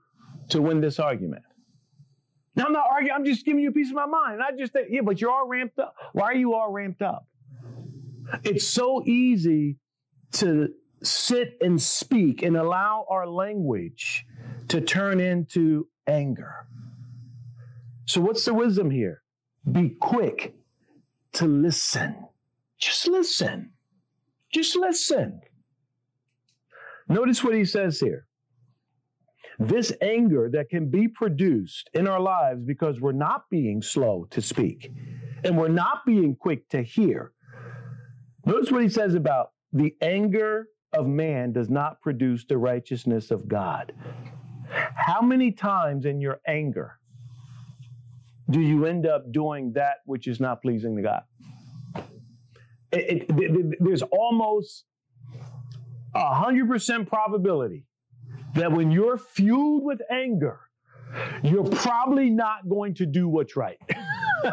to 0.49 0.61
win 0.61 0.81
this 0.81 0.99
argument? 0.99 1.43
Now, 2.57 2.66
I'm 2.66 2.73
not 2.73 2.87
arguing, 2.90 3.14
I'm 3.14 3.25
just 3.25 3.45
giving 3.45 3.62
you 3.62 3.71
a 3.71 3.73
piece 3.73 3.90
of 3.90 3.97
my 3.97 4.07
mind. 4.07 4.35
And 4.35 4.43
I 4.43 4.57
just 4.57 4.73
think, 4.73 4.88
yeah, 4.90 5.00
but 5.00 5.21
you're 5.21 5.31
all 5.31 5.47
ramped 5.47 5.78
up. 5.78 5.95
Why 6.12 6.26
are 6.26 6.35
you 6.35 6.54
all 6.54 6.71
ramped 6.71 7.02
up? 7.02 7.26
It's 8.43 8.66
so 8.66 9.02
easy 9.07 9.78
to 10.33 10.69
sit 11.02 11.57
and 11.61 11.81
speak 11.81 12.43
and 12.43 12.57
allow 12.57 13.07
our 13.09 13.26
language 13.26 14.26
to 14.69 14.81
turn 14.81 15.21
into 15.21 15.88
anger. 16.07 16.66
So, 18.07 18.21
what's 18.21 18.45
the 18.45 18.54
wisdom 18.54 18.90
here? 18.90 19.23
Be 19.71 19.90
quick 19.90 20.54
to 21.35 21.47
listen. 21.47 22.16
Just 22.78 23.07
listen. 23.07 23.73
Just 24.52 24.76
listen. 24.76 25.40
Notice 27.09 27.43
what 27.45 27.54
he 27.54 27.64
says 27.64 28.00
here. 28.00 28.26
This 29.59 29.93
anger 30.02 30.49
that 30.52 30.69
can 30.69 30.90
be 30.90 31.07
produced 31.09 31.90
in 31.95 32.09
our 32.09 32.21
lives 32.21 32.62
because 32.64 33.00
we're 33.00 33.12
not 33.12 33.49
being 33.50 33.83
slow 33.83 34.26
to 34.31 34.43
speak 34.43 34.90
and 35.45 35.57
we're 35.57 35.69
not 35.69 36.04
being 36.07 36.35
quick 36.35 36.69
to 36.71 36.83
hear. 36.83 37.34
Notice 38.47 38.71
what 38.71 38.83
he 38.83 38.89
says 38.89 39.15
about 39.15 39.53
the 39.73 39.95
anger 40.03 40.69
of 40.93 41.07
man 41.07 41.53
does 41.53 41.71
not 41.71 42.01
produce 42.01 42.45
the 42.45 42.59
righteousness 42.59 43.31
of 43.31 43.49
God. 43.49 43.93
How 44.95 45.21
many 45.23 45.51
times 45.51 46.05
in 46.05 46.21
your 46.21 46.41
anger 46.47 46.99
do 48.51 48.61
you 48.61 48.87
end 48.87 49.07
up 49.07 49.33
doing 49.33 49.73
that 49.75 49.99
which 50.05 50.27
is 50.27 50.41
not 50.41 50.63
pleasing 50.63 50.97
to 50.97 51.03
God? 51.03 51.23
It, 52.93 53.27
it, 53.29 53.31
it, 53.31 53.77
there's 53.81 54.03
almost 54.03 54.85
a 56.15 56.35
hundred 56.35 56.69
percent 56.69 57.09
probability 57.09 57.87
that 58.55 58.71
when 58.71 58.91
you're 58.91 59.19
fueled 59.19 59.83
with 59.85 60.01
anger, 60.11 60.61
you're 61.43 61.65
probably 61.65 62.31
not 62.31 62.69
going 62.69 62.95
to 62.95 63.07
do 63.07 63.29
what's 63.29 63.57
right. 63.57 63.79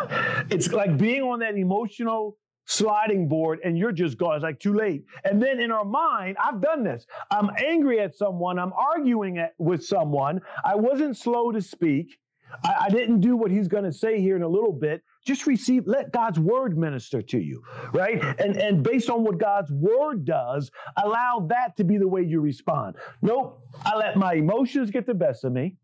it's 0.49 0.71
like 0.71 0.97
being 0.97 1.21
on 1.21 1.39
that 1.39 1.55
emotional 1.55 2.37
sliding 2.71 3.27
board 3.27 3.59
and 3.63 3.77
you're 3.77 3.91
just 3.91 4.17
gone. 4.17 4.35
It's 4.35 4.43
like 4.43 4.59
too 4.59 4.73
late. 4.73 5.03
And 5.25 5.41
then 5.41 5.59
in 5.59 5.71
our 5.71 5.83
mind, 5.83 6.37
I've 6.41 6.61
done 6.61 6.83
this. 6.83 7.05
I'm 7.29 7.49
angry 7.57 7.99
at 7.99 8.15
someone. 8.15 8.57
I'm 8.57 8.73
arguing 8.73 9.37
at, 9.39 9.53
with 9.57 9.83
someone. 9.83 10.41
I 10.63 10.75
wasn't 10.75 11.17
slow 11.17 11.51
to 11.51 11.61
speak. 11.61 12.17
I, 12.63 12.85
I 12.85 12.89
didn't 12.89 13.19
do 13.19 13.35
what 13.35 13.51
he's 13.51 13.67
going 13.67 13.83
to 13.83 13.91
say 13.91 14.21
here 14.21 14.37
in 14.37 14.43
a 14.43 14.47
little 14.47 14.71
bit. 14.71 15.03
Just 15.25 15.47
receive, 15.47 15.85
let 15.85 16.11
God's 16.13 16.39
word 16.39 16.77
minister 16.77 17.21
to 17.21 17.39
you, 17.39 17.61
right? 17.93 18.23
And, 18.39 18.57
and 18.57 18.81
based 18.81 19.09
on 19.09 19.23
what 19.23 19.37
God's 19.37 19.71
word 19.71 20.25
does, 20.25 20.71
allow 21.03 21.45
that 21.49 21.75
to 21.77 21.83
be 21.83 21.97
the 21.97 22.07
way 22.07 22.23
you 22.23 22.39
respond. 22.39 22.95
Nope, 23.21 23.61
I 23.85 23.95
let 23.97 24.15
my 24.15 24.33
emotions 24.33 24.91
get 24.91 25.05
the 25.05 25.13
best 25.13 25.43
of 25.43 25.51
me, 25.51 25.75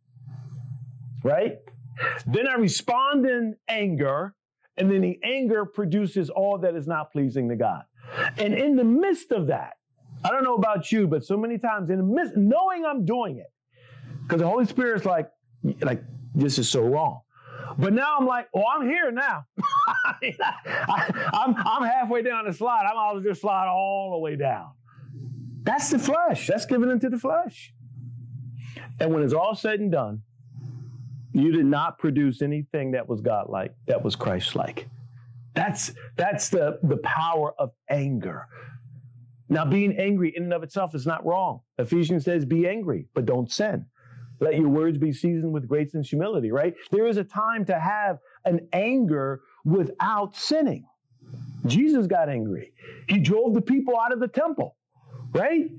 right? 1.23 1.57
Then 2.25 2.47
I 2.47 2.53
respond 2.53 3.25
in 3.25 3.55
anger 3.67 4.33
and 4.77 4.91
then 4.91 5.01
the 5.01 5.19
anger 5.23 5.65
produces 5.65 6.29
all 6.29 6.57
that 6.59 6.75
is 6.75 6.87
not 6.87 7.11
pleasing 7.11 7.49
to 7.49 7.55
God. 7.55 7.83
And 8.37 8.53
in 8.53 8.75
the 8.75 8.83
midst 8.83 9.31
of 9.31 9.47
that, 9.47 9.73
I 10.23 10.29
don't 10.29 10.43
know 10.43 10.55
about 10.55 10.91
you, 10.91 11.07
but 11.07 11.23
so 11.23 11.37
many 11.37 11.57
times 11.57 11.89
in 11.89 11.97
the 11.97 12.03
midst, 12.03 12.37
knowing 12.37 12.85
I'm 12.85 13.05
doing 13.05 13.37
it, 13.37 13.51
because 14.23 14.41
the 14.41 14.47
Holy 14.47 14.65
Spirit's 14.65 15.05
like, 15.05 15.29
like, 15.81 16.01
this 16.33 16.59
is 16.59 16.69
so 16.69 16.83
wrong. 16.83 17.21
But 17.77 17.93
now 17.93 18.17
I'm 18.17 18.25
like, 18.25 18.47
oh, 18.55 18.63
I'm 18.65 18.87
here 18.87 19.11
now. 19.11 19.45
I, 20.05 20.15
am 20.39 20.95
I'm, 21.33 21.55
I'm 21.57 21.83
halfway 21.83 22.21
down 22.21 22.45
the 22.45 22.53
slide. 22.53 22.85
I'm 22.89 22.97
all 22.97 23.19
just 23.19 23.41
slide 23.41 23.67
all 23.67 24.11
the 24.11 24.19
way 24.19 24.35
down. 24.35 24.71
That's 25.63 25.89
the 25.89 25.99
flesh. 25.99 26.47
That's 26.47 26.65
giving 26.65 26.89
into 26.89 27.09
the 27.09 27.17
flesh. 27.17 27.73
And 28.99 29.13
when 29.13 29.23
it's 29.23 29.33
all 29.33 29.53
said 29.53 29.79
and 29.79 29.91
done, 29.91 30.23
you 31.37 31.51
did 31.51 31.65
not 31.65 31.99
produce 31.99 32.41
anything 32.41 32.91
that 32.91 33.07
was 33.07 33.21
godlike, 33.21 33.73
that 33.85 34.03
was 34.03 34.15
Christ-like. 34.15 34.87
That's 35.53 35.93
that's 36.15 36.49
the, 36.49 36.79
the 36.83 36.97
power 36.97 37.53
of 37.57 37.71
anger. 37.89 38.47
Now, 39.49 39.63
being 39.65 39.97
angry 39.97 40.33
in 40.35 40.43
and 40.43 40.53
of 40.53 40.63
itself 40.63 40.93
is 40.93 41.05
not 41.07 41.25
wrong. 41.25 41.61
Ephesians 41.77 42.25
says, 42.25 42.43
be 42.43 42.67
angry, 42.67 43.07
but 43.13 43.25
don't 43.25 43.49
sin. 43.51 43.85
Let 44.39 44.55
your 44.55 44.69
words 44.69 44.97
be 44.97 45.13
seasoned 45.13 45.53
with 45.53 45.67
grace 45.67 45.93
and 45.93 46.05
humility, 46.05 46.51
right? 46.51 46.73
There 46.91 47.07
is 47.07 47.17
a 47.17 47.23
time 47.23 47.65
to 47.65 47.79
have 47.79 48.17
an 48.45 48.67
anger 48.73 49.41
without 49.63 50.35
sinning. 50.35 50.85
Jesus 51.65 52.07
got 52.07 52.29
angry. 52.29 52.73
He 53.09 53.19
drove 53.19 53.53
the 53.53 53.61
people 53.61 53.97
out 53.97 54.11
of 54.11 54.19
the 54.19 54.27
temple, 54.27 54.75
right? 55.33 55.69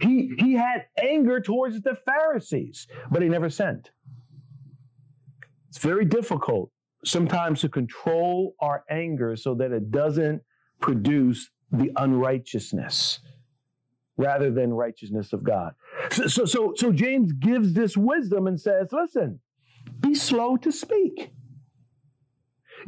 He, 0.00 0.32
he 0.38 0.54
had 0.54 0.86
anger 1.00 1.40
towards 1.40 1.80
the 1.80 1.96
Pharisees, 1.96 2.86
but 3.10 3.22
he 3.22 3.28
never 3.28 3.50
sinned. 3.50 3.90
It's 5.78 5.84
very 5.84 6.06
difficult 6.06 6.72
sometimes 7.04 7.60
to 7.60 7.68
control 7.68 8.56
our 8.58 8.82
anger 8.90 9.36
so 9.36 9.54
that 9.54 9.70
it 9.70 9.92
doesn't 9.92 10.42
produce 10.80 11.50
the 11.70 11.92
unrighteousness 11.94 13.20
rather 14.16 14.50
than 14.50 14.72
righteousness 14.74 15.32
of 15.32 15.44
God. 15.44 15.74
So, 16.10 16.26
so, 16.26 16.44
so, 16.46 16.74
so 16.76 16.90
James 16.90 17.30
gives 17.30 17.74
this 17.74 17.96
wisdom 17.96 18.48
and 18.48 18.60
says, 18.60 18.88
listen, 18.90 19.38
be 20.00 20.16
slow 20.16 20.56
to 20.56 20.72
speak. 20.72 21.30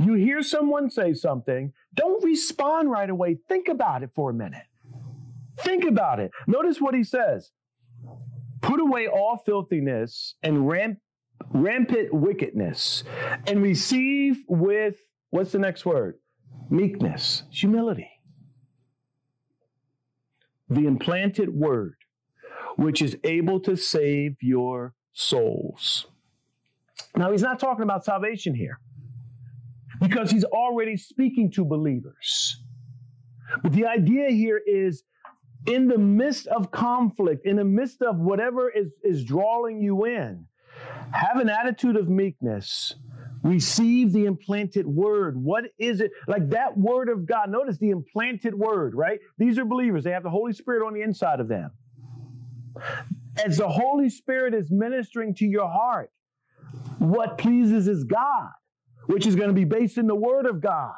You 0.01 0.15
hear 0.15 0.43
someone 0.43 0.91
say 0.91 1.15
something, 1.15 1.73
don't 1.95 2.25
respond 2.25 2.91
right 2.91 3.09
away. 3.09 3.39
Think 3.49 3.69
about 3.69 4.03
it 4.03 4.11
for 4.17 4.31
a 4.31 4.35
minute. 4.35 4.67
Think 5.61 5.85
about 5.85 6.19
it. 6.19 6.33
Notice 6.49 6.81
what 6.81 6.97
he 6.97 7.05
says. 7.05 7.53
Put 8.63 8.81
away 8.81 9.07
all 9.07 9.41
filthiness 9.47 10.35
and 10.43 10.67
ramp 10.67 10.99
rampant 11.51 12.13
wickedness, 12.13 13.05
and 13.47 13.63
receive 13.63 14.45
with 14.49 14.97
what's 15.31 15.53
the 15.53 15.59
next 15.59 15.85
word? 15.85 16.19
Meekness, 16.71 17.45
humility. 17.51 18.11
The 20.69 20.87
implanted 20.87 21.53
word, 21.53 21.97
which 22.77 23.03
is 23.03 23.17
able 23.25 23.61
to 23.61 23.77
save 23.77 24.37
your 24.41 24.95
souls. 25.13 26.07
Now, 27.17 27.33
he's 27.33 27.43
not 27.43 27.59
talking 27.59 27.83
about 27.83 28.05
salvation 28.05 28.55
here 28.55 28.79
because 30.01 30.31
he's 30.31 30.45
already 30.45 30.97
speaking 30.97 31.51
to 31.53 31.65
believers. 31.65 32.63
But 33.63 33.73
the 33.73 33.87
idea 33.87 34.31
here 34.31 34.61
is 34.65 35.03
in 35.67 35.89
the 35.89 35.99
midst 35.99 36.47
of 36.47 36.71
conflict, 36.71 37.45
in 37.45 37.57
the 37.57 37.65
midst 37.65 38.01
of 38.03 38.17
whatever 38.19 38.71
is, 38.71 38.89
is 39.03 39.25
drawing 39.25 39.83
you 39.83 40.07
in, 40.07 40.47
have 41.13 41.37
an 41.37 41.49
attitude 41.49 41.97
of 41.97 42.09
meekness. 42.09 42.95
Receive 43.43 44.13
the 44.13 44.27
implanted 44.27 44.87
word. 44.87 45.43
What 45.43 45.65
is 45.79 46.01
it? 46.01 46.11
Like 46.27 46.51
that 46.51 46.77
word 46.77 47.09
of 47.09 47.27
God. 47.27 47.51
Notice 47.51 47.79
the 47.79 47.91
implanted 47.91 48.55
word, 48.55 48.95
right? 48.95 49.19
These 49.39 49.59
are 49.59 49.65
believers. 49.65 50.05
They 50.05 50.11
have 50.11 50.23
the 50.23 50.31
Holy 50.31 50.53
Spirit 50.53 50.87
on 50.87 50.93
the 50.93 51.03
inside 51.03 51.41
of 51.41 51.49
them. 51.49 51.71
As 53.45 53.57
the 53.57 53.69
Holy 53.69 54.11
Spirit 54.11 54.55
is 54.55 54.71
ministering 54.71 55.35
to 55.37 55.47
your 55.47 55.69
heart, 55.69 56.11
what 56.99 57.39
pleases 57.39 57.89
is 57.89 58.05
God, 58.05 58.51
which 59.07 59.27
is 59.27 59.37
going 59.37 59.49
to 59.49 59.55
be 59.55 59.65
based 59.65 59.97
in 59.97 60.07
the 60.07 60.15
word 60.15 60.47
of 60.47 60.61
God. 60.61 60.95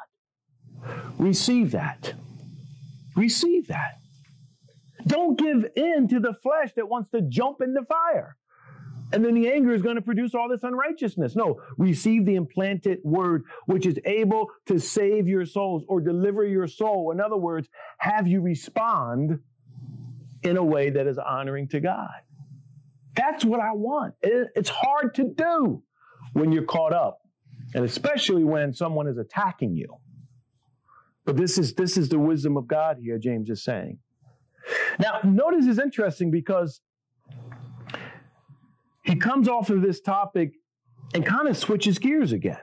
Receive 1.17 1.71
that. 1.71 2.13
Receive 3.15 3.67
that. 3.67 3.99
Don't 5.07 5.37
give 5.37 5.65
in 5.75 6.07
to 6.09 6.19
the 6.19 6.33
flesh 6.41 6.73
that 6.75 6.89
wants 6.89 7.09
to 7.11 7.21
jump 7.21 7.61
in 7.61 7.73
the 7.73 7.85
fire. 7.85 8.35
And 9.13 9.23
then 9.23 9.35
the 9.35 9.49
anger 9.49 9.73
is 9.73 9.81
going 9.81 9.95
to 9.95 10.01
produce 10.01 10.35
all 10.35 10.49
this 10.49 10.63
unrighteousness. 10.63 11.35
No, 11.35 11.61
receive 11.77 12.25
the 12.25 12.35
implanted 12.35 12.97
word, 13.03 13.43
which 13.67 13.85
is 13.85 13.97
able 14.03 14.49
to 14.65 14.79
save 14.79 15.27
your 15.27 15.45
souls 15.45 15.83
or 15.87 16.01
deliver 16.01 16.43
your 16.45 16.67
soul. 16.67 17.11
In 17.11 17.21
other 17.21 17.37
words, 17.37 17.69
have 17.99 18.27
you 18.27 18.41
respond 18.41 19.39
in 20.43 20.57
a 20.57 20.63
way 20.63 20.89
that 20.89 21.07
is 21.07 21.17
honoring 21.17 21.67
to 21.69 21.79
God. 21.79 22.09
That's 23.15 23.45
what 23.45 23.59
I 23.59 23.71
want. 23.73 24.15
It's 24.21 24.69
hard 24.69 25.15
to 25.15 25.23
do 25.23 25.83
when 26.33 26.51
you're 26.51 26.63
caught 26.63 26.93
up, 26.93 27.21
and 27.73 27.85
especially 27.85 28.43
when 28.43 28.73
someone 28.73 29.07
is 29.07 29.17
attacking 29.17 29.75
you. 29.75 29.97
But 31.25 31.37
this 31.37 31.57
is 31.57 31.73
this 31.73 31.95
is 31.95 32.09
the 32.09 32.19
wisdom 32.19 32.57
of 32.57 32.67
God 32.67 32.97
here, 32.99 33.17
James 33.17 33.49
is 33.49 33.63
saying. 33.63 33.99
Now, 34.99 35.19
notice 35.23 35.65
is 35.65 35.79
interesting 35.79 36.31
because 36.31 36.81
he 39.03 39.15
comes 39.15 39.47
off 39.47 39.69
of 39.69 39.81
this 39.81 40.01
topic 40.01 40.53
and 41.13 41.25
kind 41.25 41.47
of 41.47 41.57
switches 41.57 41.99
gears 41.99 42.31
again. 42.31 42.57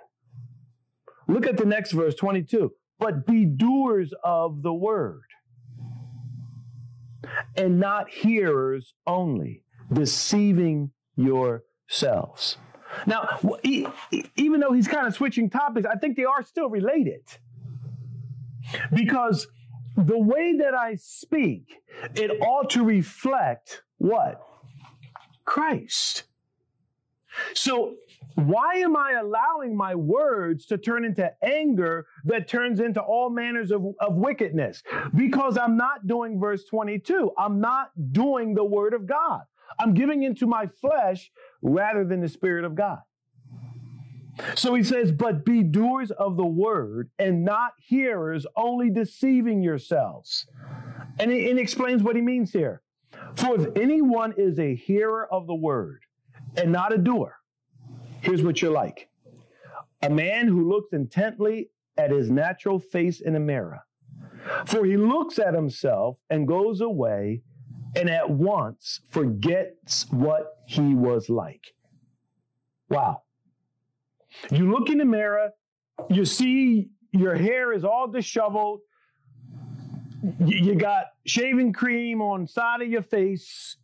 Look 1.28 1.46
at 1.46 1.56
the 1.56 1.64
next 1.64 1.92
verse, 1.92 2.14
22. 2.14 2.72
But 2.98 3.26
be 3.26 3.44
doers 3.44 4.12
of 4.24 4.62
the 4.62 4.72
word 4.72 5.22
and 7.56 7.78
not 7.78 8.10
hearers 8.10 8.94
only, 9.06 9.64
deceiving 9.92 10.90
yourselves. 11.16 12.56
Now, 13.06 13.38
even 13.62 14.60
though 14.60 14.72
he's 14.72 14.88
kind 14.88 15.06
of 15.06 15.14
switching 15.14 15.48
topics, 15.48 15.86
I 15.86 15.96
think 15.96 16.16
they 16.16 16.24
are 16.24 16.42
still 16.42 16.68
related. 16.68 17.22
Because 18.92 19.46
the 19.96 20.18
way 20.18 20.56
that 20.58 20.74
I 20.74 20.96
speak, 20.96 21.80
it 22.14 22.30
ought 22.40 22.70
to 22.70 22.84
reflect 22.84 23.82
what? 23.98 24.40
Christ. 25.44 26.24
So, 27.54 27.94
why 28.34 28.76
am 28.76 28.96
I 28.96 29.12
allowing 29.20 29.76
my 29.76 29.94
words 29.94 30.66
to 30.66 30.78
turn 30.78 31.04
into 31.04 31.30
anger 31.44 32.06
that 32.24 32.48
turns 32.48 32.80
into 32.80 33.00
all 33.00 33.28
manners 33.28 33.70
of, 33.70 33.84
of 34.00 34.14
wickedness? 34.14 34.82
Because 35.14 35.58
I'm 35.58 35.76
not 35.76 36.06
doing 36.06 36.38
verse 36.40 36.64
22. 36.64 37.32
I'm 37.38 37.60
not 37.60 37.90
doing 38.12 38.54
the 38.54 38.64
word 38.64 38.94
of 38.94 39.06
God. 39.06 39.40
I'm 39.78 39.94
giving 39.94 40.22
into 40.22 40.46
my 40.46 40.66
flesh 40.80 41.30
rather 41.62 42.04
than 42.04 42.20
the 42.20 42.28
spirit 42.28 42.64
of 42.64 42.74
God. 42.74 42.98
So 44.54 44.74
he 44.74 44.82
says, 44.82 45.12
but 45.12 45.44
be 45.44 45.62
doers 45.62 46.10
of 46.12 46.36
the 46.36 46.46
word 46.46 47.10
and 47.18 47.44
not 47.44 47.72
hearers, 47.78 48.46
only 48.56 48.90
deceiving 48.90 49.62
yourselves. 49.62 50.46
And 51.18 51.30
he, 51.30 51.50
and 51.50 51.58
he 51.58 51.62
explains 51.62 52.02
what 52.02 52.16
he 52.16 52.22
means 52.22 52.52
here. 52.52 52.82
For 53.34 53.60
if 53.60 53.76
anyone 53.76 54.34
is 54.36 54.58
a 54.58 54.74
hearer 54.74 55.28
of 55.32 55.46
the 55.46 55.54
word 55.54 56.00
and 56.56 56.72
not 56.72 56.92
a 56.92 56.98
doer, 56.98 57.36
here's 58.20 58.42
what 58.42 58.60
you're 58.60 58.72
like 58.72 59.08
a 60.02 60.10
man 60.10 60.48
who 60.48 60.68
looks 60.68 60.92
intently 60.92 61.70
at 61.98 62.10
his 62.10 62.30
natural 62.30 62.78
face 62.78 63.20
in 63.20 63.36
a 63.36 63.40
mirror. 63.40 63.80
For 64.64 64.84
he 64.86 64.96
looks 64.96 65.38
at 65.38 65.54
himself 65.54 66.16
and 66.30 66.48
goes 66.48 66.80
away 66.80 67.42
and 67.94 68.08
at 68.08 68.30
once 68.30 69.00
forgets 69.10 70.06
what 70.10 70.58
he 70.66 70.94
was 70.94 71.28
like. 71.28 71.74
Wow. 72.88 73.22
You 74.50 74.70
look 74.70 74.88
in 74.88 74.98
the 74.98 75.04
mirror, 75.04 75.50
you 76.08 76.24
see 76.24 76.88
your 77.12 77.34
hair 77.34 77.72
is 77.72 77.84
all 77.84 78.08
disheveled, 78.08 78.80
you 80.44 80.74
got 80.74 81.06
shaving 81.26 81.72
cream 81.72 82.22
on 82.22 82.46
side 82.46 82.82
of 82.82 82.88
your 82.88 83.02
face, 83.02 83.76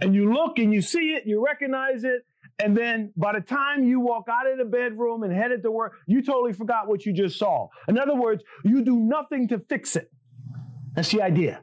and 0.00 0.14
you 0.14 0.32
look 0.32 0.58
and 0.58 0.72
you 0.72 0.80
see 0.80 1.14
it, 1.14 1.26
you 1.26 1.44
recognize 1.44 2.04
it, 2.04 2.24
and 2.60 2.76
then 2.76 3.12
by 3.16 3.32
the 3.32 3.40
time 3.40 3.84
you 3.84 4.00
walk 4.00 4.28
out 4.28 4.50
of 4.50 4.58
the 4.58 4.64
bedroom 4.64 5.22
and 5.22 5.32
headed 5.32 5.62
to 5.62 5.70
work, 5.70 5.94
you 6.06 6.22
totally 6.22 6.52
forgot 6.52 6.88
what 6.88 7.06
you 7.06 7.12
just 7.12 7.38
saw. 7.38 7.68
In 7.86 7.98
other 7.98 8.14
words, 8.14 8.42
you 8.64 8.82
do 8.82 8.98
nothing 8.98 9.46
to 9.48 9.60
fix 9.68 9.94
it. 9.94 10.10
That's 10.94 11.10
the 11.10 11.22
idea. 11.22 11.62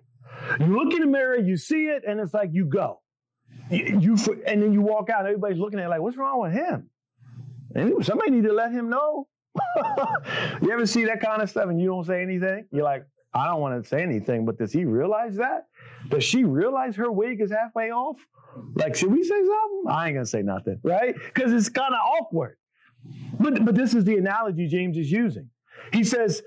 You 0.60 0.68
look 0.68 0.94
in 0.94 1.02
the 1.02 1.08
mirror, 1.08 1.38
you 1.38 1.58
see 1.58 1.88
it, 1.88 2.04
and 2.08 2.20
it's 2.20 2.34
like 2.34 2.50
you 2.54 2.66
go. 2.66 3.02
You, 3.70 4.00
you 4.00 4.44
and 4.48 4.62
then 4.62 4.74
you 4.74 4.82
walk 4.82 5.10
out, 5.10 5.22
and 5.22 5.28
everybody's 5.28 5.60
looking 5.60 5.80
at 5.80 5.86
it 5.86 5.90
like, 5.90 6.02
what's 6.02 6.18
wrong 6.18 6.42
with 6.42 6.54
him? 6.54 6.90
And 7.74 8.06
somebody 8.06 8.32
need 8.32 8.46
to 8.46 8.54
let 8.54 8.72
him 8.72 8.90
know. 8.90 9.28
you 10.62 10.72
ever 10.72 10.86
see 10.86 11.06
that 11.06 11.20
kind 11.22 11.42
of 11.42 11.50
stuff 11.50 11.70
and 11.70 11.80
you 11.80 11.88
don't 11.88 12.06
say 12.06 12.22
anything? 12.22 12.66
You're 12.72 12.84
like, 12.84 13.06
I 13.34 13.48
don't 13.48 13.60
want 13.60 13.82
to 13.82 13.88
say 13.88 14.02
anything, 14.02 14.46
but 14.46 14.58
does 14.58 14.72
he 14.72 14.86
realize 14.86 15.36
that? 15.36 15.68
Does 16.10 16.24
she 16.24 16.44
realize 16.44 16.96
her 16.96 17.12
wig 17.12 17.42
is 17.42 17.52
halfway 17.52 17.92
off? 17.92 18.18
Like, 18.76 18.96
should 18.96 19.12
we 19.12 19.24
say 19.24 19.30
something? 19.30 19.84
I 19.90 20.08
ain't 20.08 20.16
gonna 20.16 20.26
say 20.26 20.42
nothing, 20.42 20.80
right? 20.84 21.16
Because 21.16 21.52
it's 21.52 21.70
kind 21.70 21.94
of 21.94 22.00
awkward. 22.00 22.58
But 23.40 23.66
but 23.66 23.76
this 23.76 23.94
is 23.94 24.06
the 24.06 24.16
analogy 24.16 24.68
James 24.68 24.98
is 24.98 25.12
using. 25.12 25.50
He 25.92 26.04
says, 26.04 26.42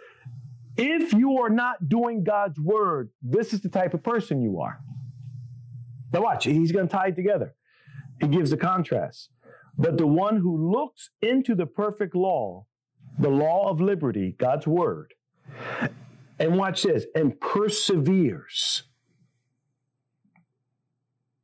if 0.77 1.13
you 1.13 1.39
are 1.39 1.51
not 1.51 1.89
doing 1.89 2.25
God's 2.25 2.59
word, 2.59 3.11
this 3.23 3.53
is 3.53 3.61
the 3.61 3.69
type 3.69 3.95
of 3.95 4.03
person 4.03 4.41
you 4.41 4.61
are. 4.61 4.79
Now 6.13 6.23
watch, 6.23 6.45
he's 6.45 6.73
gonna 6.73 6.89
tie 6.89 7.09
it 7.09 7.17
together. 7.17 7.55
He 8.21 8.29
gives 8.29 8.51
the 8.51 8.57
contrast. 8.57 9.31
But 9.77 9.99
the 9.99 10.07
one 10.07 10.39
who 10.39 10.73
looks 10.73 11.11
into 11.23 11.55
the 11.55 11.67
perfect 11.67 12.15
law, 12.17 12.67
the 13.19 13.29
law 13.29 13.71
of 13.71 13.81
liberty, 13.81 14.35
God's 14.39 14.67
word, 14.67 15.15
and 16.39 16.57
watch 16.57 16.83
this, 16.83 17.05
and 17.15 17.39
perseveres. 17.41 18.85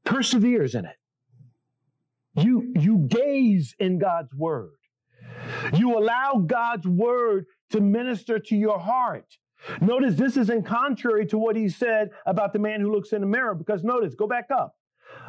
Perseveres 0.05 0.75
in 0.75 0.85
it. 0.85 0.97
You, 2.37 2.73
you 2.77 2.99
gaze 3.09 3.75
in 3.79 3.99
God's 3.99 4.35
word. 4.35 4.75
You 5.75 5.99
allow 5.99 6.45
God's 6.47 6.87
word 6.87 7.47
to 7.71 7.81
minister 7.81 8.39
to 8.39 8.57
your 8.57 8.79
heart. 8.79 9.37
Notice 9.81 10.17
this 10.17 10.37
is 10.37 10.51
in 10.51 10.63
contrary 10.63 11.27
to 11.27 11.39
what 11.39 11.57
he 11.57 11.69
said 11.69 12.11
about 12.27 12.53
the 12.53 12.59
man 12.59 12.81
who 12.81 12.93
looks 12.93 13.13
in 13.13 13.21
the 13.21 13.27
mirror, 13.27 13.55
because 13.55 13.83
notice, 13.83 14.15
go 14.15 14.27
back 14.27 14.49
up. 14.51 14.75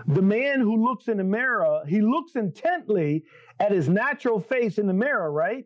The 0.08 0.22
man 0.22 0.60
who 0.60 0.84
looks 0.84 1.08
in 1.08 1.18
the 1.18 1.24
mirror, 1.24 1.82
he 1.88 2.02
looks 2.02 2.36
intently 2.36 3.24
at 3.60 3.72
his 3.72 3.88
natural 3.88 4.42
face 4.42 4.78
in 4.78 4.88
the 4.88 4.94
mirror, 4.94 5.32
right? 5.32 5.66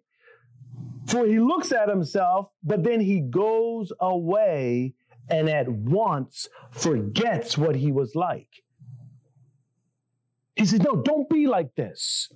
For 1.07 1.25
he 1.25 1.39
looks 1.39 1.71
at 1.71 1.89
himself, 1.89 2.49
but 2.63 2.83
then 2.83 2.99
he 2.99 3.21
goes 3.21 3.91
away 3.99 4.93
and 5.29 5.49
at 5.49 5.67
once 5.67 6.47
forgets 6.71 7.57
what 7.57 7.75
he 7.75 7.91
was 7.91 8.13
like. 8.13 8.49
He 10.59 10.65
says, 10.65 10.81
No, 10.81 10.97
don't 10.97 11.29
be 11.29 11.47
like 11.47 11.73
this. 11.75 12.29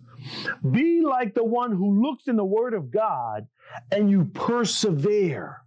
Be 0.71 1.01
like 1.01 1.35
the 1.35 1.43
one 1.43 1.73
who 1.73 2.01
looks 2.01 2.29
in 2.29 2.37
the 2.37 2.45
Word 2.45 2.73
of 2.73 2.89
God 2.89 3.45
and 3.91 4.09
you 4.09 4.23
persevere. 4.33 5.57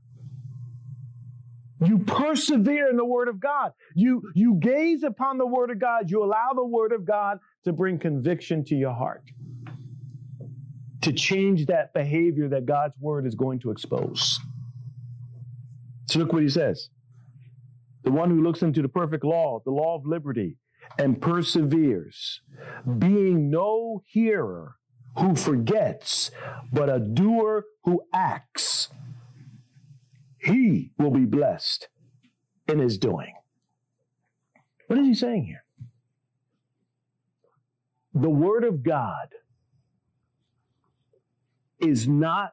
You 1.84 1.98
persevere 1.98 2.88
in 2.88 2.96
the 2.96 3.04
Word 3.04 3.28
of 3.28 3.40
God. 3.40 3.72
You, 3.94 4.22
you 4.34 4.54
gaze 4.54 5.02
upon 5.02 5.36
the 5.36 5.46
Word 5.46 5.70
of 5.70 5.78
God. 5.78 6.10
You 6.10 6.24
allow 6.24 6.52
the 6.54 6.64
Word 6.64 6.92
of 6.92 7.04
God 7.04 7.40
to 7.66 7.74
bring 7.74 7.98
conviction 7.98 8.64
to 8.64 8.74
your 8.74 8.94
heart, 8.94 9.24
to 11.02 11.12
change 11.12 11.66
that 11.66 11.92
behavior 11.92 12.48
that 12.48 12.64
God's 12.64 12.94
Word 12.98 13.26
is 13.26 13.34
going 13.34 13.58
to 13.60 13.70
expose. 13.70 14.40
So 16.06 16.20
look 16.20 16.32
what 16.32 16.42
he 16.42 16.48
says. 16.48 16.88
The 18.04 18.12
one 18.12 18.30
who 18.30 18.42
looks 18.42 18.62
into 18.62 18.80
the 18.80 18.88
perfect 18.88 19.24
law, 19.24 19.60
the 19.62 19.72
law 19.72 19.94
of 19.96 20.06
liberty, 20.06 20.56
and 20.98 21.20
perseveres, 21.20 22.40
being 22.98 23.50
no 23.50 24.02
hearer 24.06 24.76
who 25.18 25.34
forgets, 25.34 26.30
but 26.72 26.88
a 26.88 26.98
doer 26.98 27.64
who 27.84 28.02
acts 28.12 28.88
he 30.38 30.92
will 30.98 31.10
be 31.10 31.24
blessed 31.24 31.88
in 32.68 32.78
his 32.78 32.98
doing. 32.98 33.34
What 34.86 34.98
is 34.98 35.06
he 35.06 35.14
saying 35.14 35.46
here? 35.46 35.64
The 38.14 38.30
Word 38.30 38.64
of 38.64 38.82
God 38.82 39.28
is 41.80 42.06
not 42.06 42.52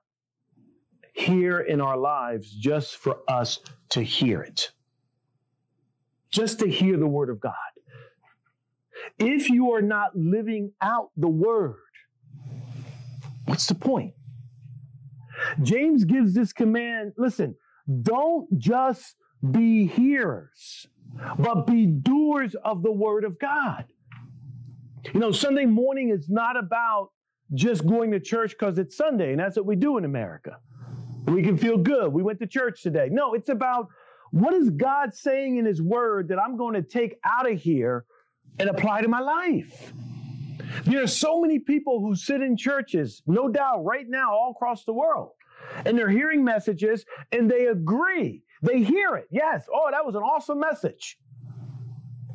here 1.14 1.60
in 1.60 1.80
our 1.80 1.98
lives 1.98 2.52
just 2.52 2.98
for 2.98 3.20
us 3.30 3.60
to 3.90 4.02
hear 4.02 4.42
it, 4.42 4.72
just 6.32 6.60
to 6.60 6.68
hear 6.68 6.98
the 6.98 7.08
Word 7.08 7.30
of 7.30 7.40
God. 7.40 7.54
If 9.20 9.50
you 9.50 9.72
are 9.74 9.82
not 9.82 10.16
living 10.16 10.72
out 10.82 11.10
the 11.18 11.28
Word, 11.28 11.76
what's 13.46 13.68
the 13.68 13.76
point? 13.76 14.14
James 15.62 16.04
gives 16.06 16.34
this 16.34 16.54
command 16.54 17.14
listen, 17.18 17.56
don't 18.02 18.48
just 18.58 19.16
be 19.52 19.88
hearers, 19.88 20.88
but 21.38 21.68
be 21.68 21.86
doers 21.86 22.56
of 22.64 22.82
the 22.84 22.92
word 22.92 23.24
of 23.24 23.38
God. 23.40 23.86
You 25.14 25.20
know, 25.20 25.32
Sunday 25.32 25.66
morning 25.66 26.10
is 26.10 26.30
not 26.30 26.58
about 26.58 27.10
just 27.54 27.86
going 27.86 28.12
to 28.12 28.20
church 28.20 28.52
because 28.52 28.78
it's 28.78 28.96
Sunday, 28.96 29.32
and 29.32 29.40
that's 29.40 29.58
what 29.58 29.66
we 29.66 29.76
do 29.76 29.98
in 29.98 30.06
America. 30.06 30.58
We 31.26 31.44
can 31.44 31.58
feel 31.58 31.78
good. 31.78 32.12
We 32.14 32.24
went 32.24 32.40
to 32.40 32.48
church 32.48 32.82
today. 32.82 33.10
No, 33.12 33.34
it's 33.34 33.50
about 33.50 33.88
what 34.32 34.54
is 34.54 34.70
God 34.70 35.14
saying 35.14 35.58
in 35.58 35.66
His 35.66 35.82
Word 35.82 36.30
that 36.30 36.40
I'm 36.40 36.58
going 36.58 36.74
to 36.74 36.82
take 36.82 37.18
out 37.24 37.52
of 37.52 37.60
here 37.60 38.06
and 38.60 38.70
apply 38.70 39.02
to 39.02 39.08
my 39.08 39.20
life. 39.20 39.94
There 40.86 41.04
are 41.04 41.08
so 41.08 41.40
many 41.42 41.60
people 41.60 42.00
who 42.00 42.16
sit 42.16 42.42
in 42.42 42.58
churches, 42.58 43.22
no 43.28 43.48
doubt, 43.48 43.84
right 43.84 44.06
now, 44.08 44.32
all 44.32 44.52
across 44.52 44.86
the 44.86 44.94
world 44.94 45.32
and 45.86 45.98
they're 45.98 46.10
hearing 46.10 46.44
messages 46.44 47.06
and 47.32 47.50
they 47.50 47.68
agree. 47.68 48.44
They 48.62 48.84
hear 48.84 49.16
it. 49.16 49.28
Yes. 49.32 49.66
Oh, 49.74 49.90
that 49.92 50.06
was 50.06 50.16
an 50.16 50.22
awesome 50.22 50.60
message. 50.60 51.18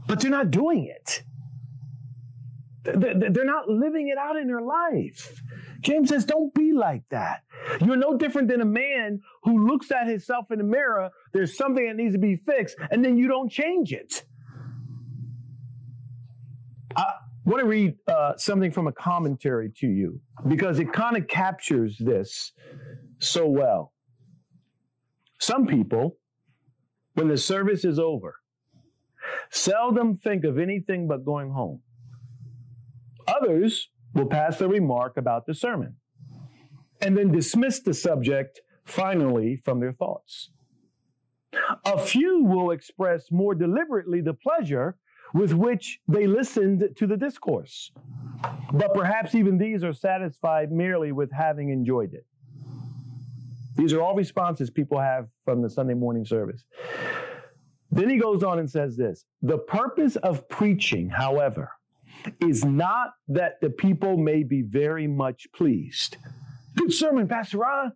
But 0.07 0.21
they're 0.21 0.31
not 0.31 0.51
doing 0.51 0.87
it. 0.87 1.23
They're 2.85 3.45
not 3.45 3.69
living 3.69 4.09
it 4.09 4.19
out 4.19 4.37
in 4.37 4.47
their 4.47 4.63
life. 4.63 5.43
James 5.81 6.09
says, 6.09 6.25
don't 6.25 6.53
be 6.55 6.73
like 6.73 7.03
that. 7.11 7.43
You're 7.81 7.97
no 7.97 8.17
different 8.17 8.49
than 8.49 8.61
a 8.61 8.67
man 8.67 9.21
who 9.45 9.67
looks 9.67 9.91
at 9.91 10.07
himself 10.07 10.51
in 10.51 10.59
the 10.59 10.65
mirror, 10.65 11.11
there's 11.33 11.57
something 11.57 11.87
that 11.87 11.97
needs 11.97 12.15
to 12.15 12.19
be 12.19 12.37
fixed, 12.37 12.77
and 12.91 13.05
then 13.05 13.17
you 13.17 13.29
don't 13.29 13.51
change 13.51 13.93
it. 13.93 14.25
I 16.99 17.15
want 17.45 17.61
to 17.61 17.67
read 17.67 17.95
uh, 18.09 18.37
something 18.37 18.73
from 18.73 18.89
a 18.89 18.93
commentary 18.93 19.71
to 19.79 19.87
you 19.87 20.21
because 20.49 20.81
it 20.81 20.93
kind 20.93 21.17
of 21.17 21.29
captures 21.29 21.97
this 21.99 22.53
so 23.21 23.47
well. 23.47 23.93
Some 25.39 25.67
people, 25.67 26.17
when 27.15 27.29
the 27.29 27.39
service 27.39 27.85
is 27.85 28.01
over, 28.01 28.35
seldom 29.51 30.17
think 30.17 30.45
of 30.45 30.59
anything 30.59 31.07
but 31.07 31.25
going 31.25 31.53
home. 31.53 31.83
Others 33.29 33.91
will 34.15 34.27
pass 34.27 34.61
a 34.61 34.67
remark 34.67 35.17
about 35.17 35.47
the 35.47 35.55
sermon 35.55 35.95
and 37.01 37.17
then 37.17 37.31
dismiss 37.31 37.79
the 37.79 37.95
subject 37.95 38.61
finally 38.85 39.57
from 39.65 39.79
their 39.79 39.93
thoughts. 39.93 40.51
A 41.85 41.99
few 41.99 42.43
will 42.43 42.73
express 42.73 43.31
more 43.31 43.55
deliberately 43.55 44.21
the 44.21 44.35
pleasure 44.35 44.97
with 45.35 45.53
which 45.53 46.01
they 46.09 46.27
listened 46.27 46.89
to 46.97 47.07
the 47.07 47.17
discourse, 47.17 47.93
but 48.73 48.95
perhaps 48.95 49.35
even 49.35 49.59
these 49.59 49.85
are 49.85 49.93
satisfied 49.93 50.73
merely 50.73 51.13
with 51.13 51.31
having 51.33 51.71
enjoyed 51.71 52.15
it. 52.15 52.27
These 53.77 53.93
are 53.93 54.01
all 54.01 54.15
responses 54.15 54.71
people 54.71 54.99
have 54.99 55.29
from 55.45 55.63
the 55.63 55.71
Sunday 55.71 55.95
morning 55.95 56.25
service. 56.25 56.65
Then 57.91 58.11
he 58.11 58.19
goes 58.19 58.43
on 58.43 58.59
and 58.59 58.71
says 58.71 58.97
this 58.97 59.25
The 59.43 59.59
purpose 59.59 60.17
of 60.17 60.49
preaching, 60.49 61.09
however, 61.09 61.71
is 62.41 62.65
not 62.65 63.11
that 63.29 63.61
the 63.61 63.71
people 63.71 64.17
may 64.17 64.43
be 64.43 64.63
very 64.63 65.07
much 65.07 65.47
pleased. 65.55 66.17
Good 66.75 66.93
sermon, 66.93 67.29
Pastor 67.29 67.59
Ron. 67.59 67.93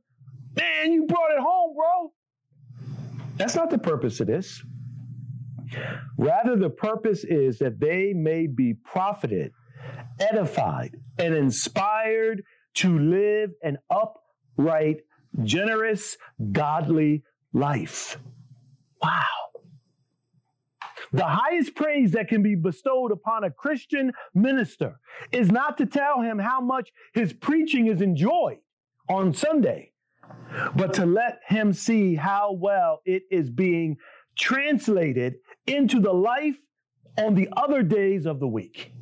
Man, 0.57 0.93
you 0.93 1.07
brought 1.07 1.33
it 1.33 1.41
home, 1.41 1.75
bro. 1.75 2.13
That's 3.37 3.55
not 3.55 3.71
the 3.71 3.79
purpose 3.79 4.21
of 4.21 4.27
this. 4.27 4.63
Rather, 6.19 6.57
the 6.57 6.71
purpose 6.71 7.25
is 7.25 7.59
that 7.59 7.81
they 7.81 8.13
may 8.13 8.47
be 8.47 8.75
profited, 8.75 9.53
edified, 10.21 10.97
and 11.19 11.35
inspired 11.35 12.43
to 12.75 12.99
live 12.99 13.51
an 13.63 13.79
upright, 13.91 15.01
generous, 15.45 16.17
godly 16.53 17.23
life. 17.53 18.19
Wow. 19.03 19.43
The 21.13 21.25
highest 21.27 21.75
praise 21.75 22.13
that 22.13 22.29
can 22.29 22.43
be 22.43 22.55
bestowed 22.55 23.13
upon 23.13 23.45
a 23.45 23.51
Christian 23.51 24.13
minister 24.35 24.99
is 25.31 25.51
not 25.51 25.77
to 25.79 25.87
tell 25.87 26.23
him 26.23 26.39
how 26.39 26.61
much 26.61 26.91
his 27.13 27.35
preaching 27.35 27.89
is 27.89 28.01
enjoyed 28.01 28.59
on 29.11 29.35
Sunday, 29.35 29.93
but 30.75 30.95
to 30.95 31.05
let 31.05 31.41
him 31.47 31.75
see 31.75 32.15
how 32.15 32.53
well 32.53 33.03
it 33.05 33.25
is 33.31 33.51
being 33.51 33.99
translated 34.39 35.35
into 35.67 36.01
the 36.01 36.13
life 36.13 36.57
on 37.19 37.35
the 37.35 37.49
other 37.57 37.83
days 37.83 38.27
of 38.27 38.41
the 38.41 38.49
week. 38.49 38.93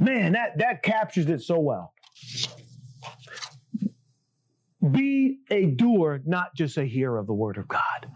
Man, 0.00 0.32
that, 0.32 0.58
that 0.58 0.82
captures 0.82 1.26
it 1.26 1.42
so 1.42 1.58
well. 1.58 1.92
Be 4.90 5.38
a 5.50 5.66
doer, 5.66 6.20
not 6.26 6.54
just 6.54 6.76
a 6.76 6.84
hearer 6.84 7.18
of 7.18 7.26
the 7.26 7.34
word 7.34 7.56
of 7.56 7.68
God 7.68 8.10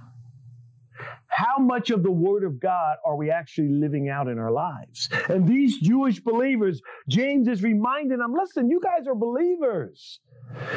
how 1.38 1.57
much 1.59 1.91
of 1.91 2.03
the 2.03 2.11
Word 2.11 2.43
of 2.43 2.59
God 2.59 2.97
are 3.05 3.14
we 3.14 3.31
actually 3.31 3.69
living 3.69 4.09
out 4.09 4.27
in 4.27 4.41
our 4.41 4.51
lives? 4.51 5.09
And 5.29 5.47
these 5.47 5.79
Jewish 5.79 6.19
believers, 6.19 6.83
James 7.09 7.47
is 7.47 7.62
reminding 7.62 8.19
them 8.19 8.35
listen, 8.35 8.69
you 8.69 8.81
guys 8.83 9.07
are 9.07 9.14
believers. 9.14 10.19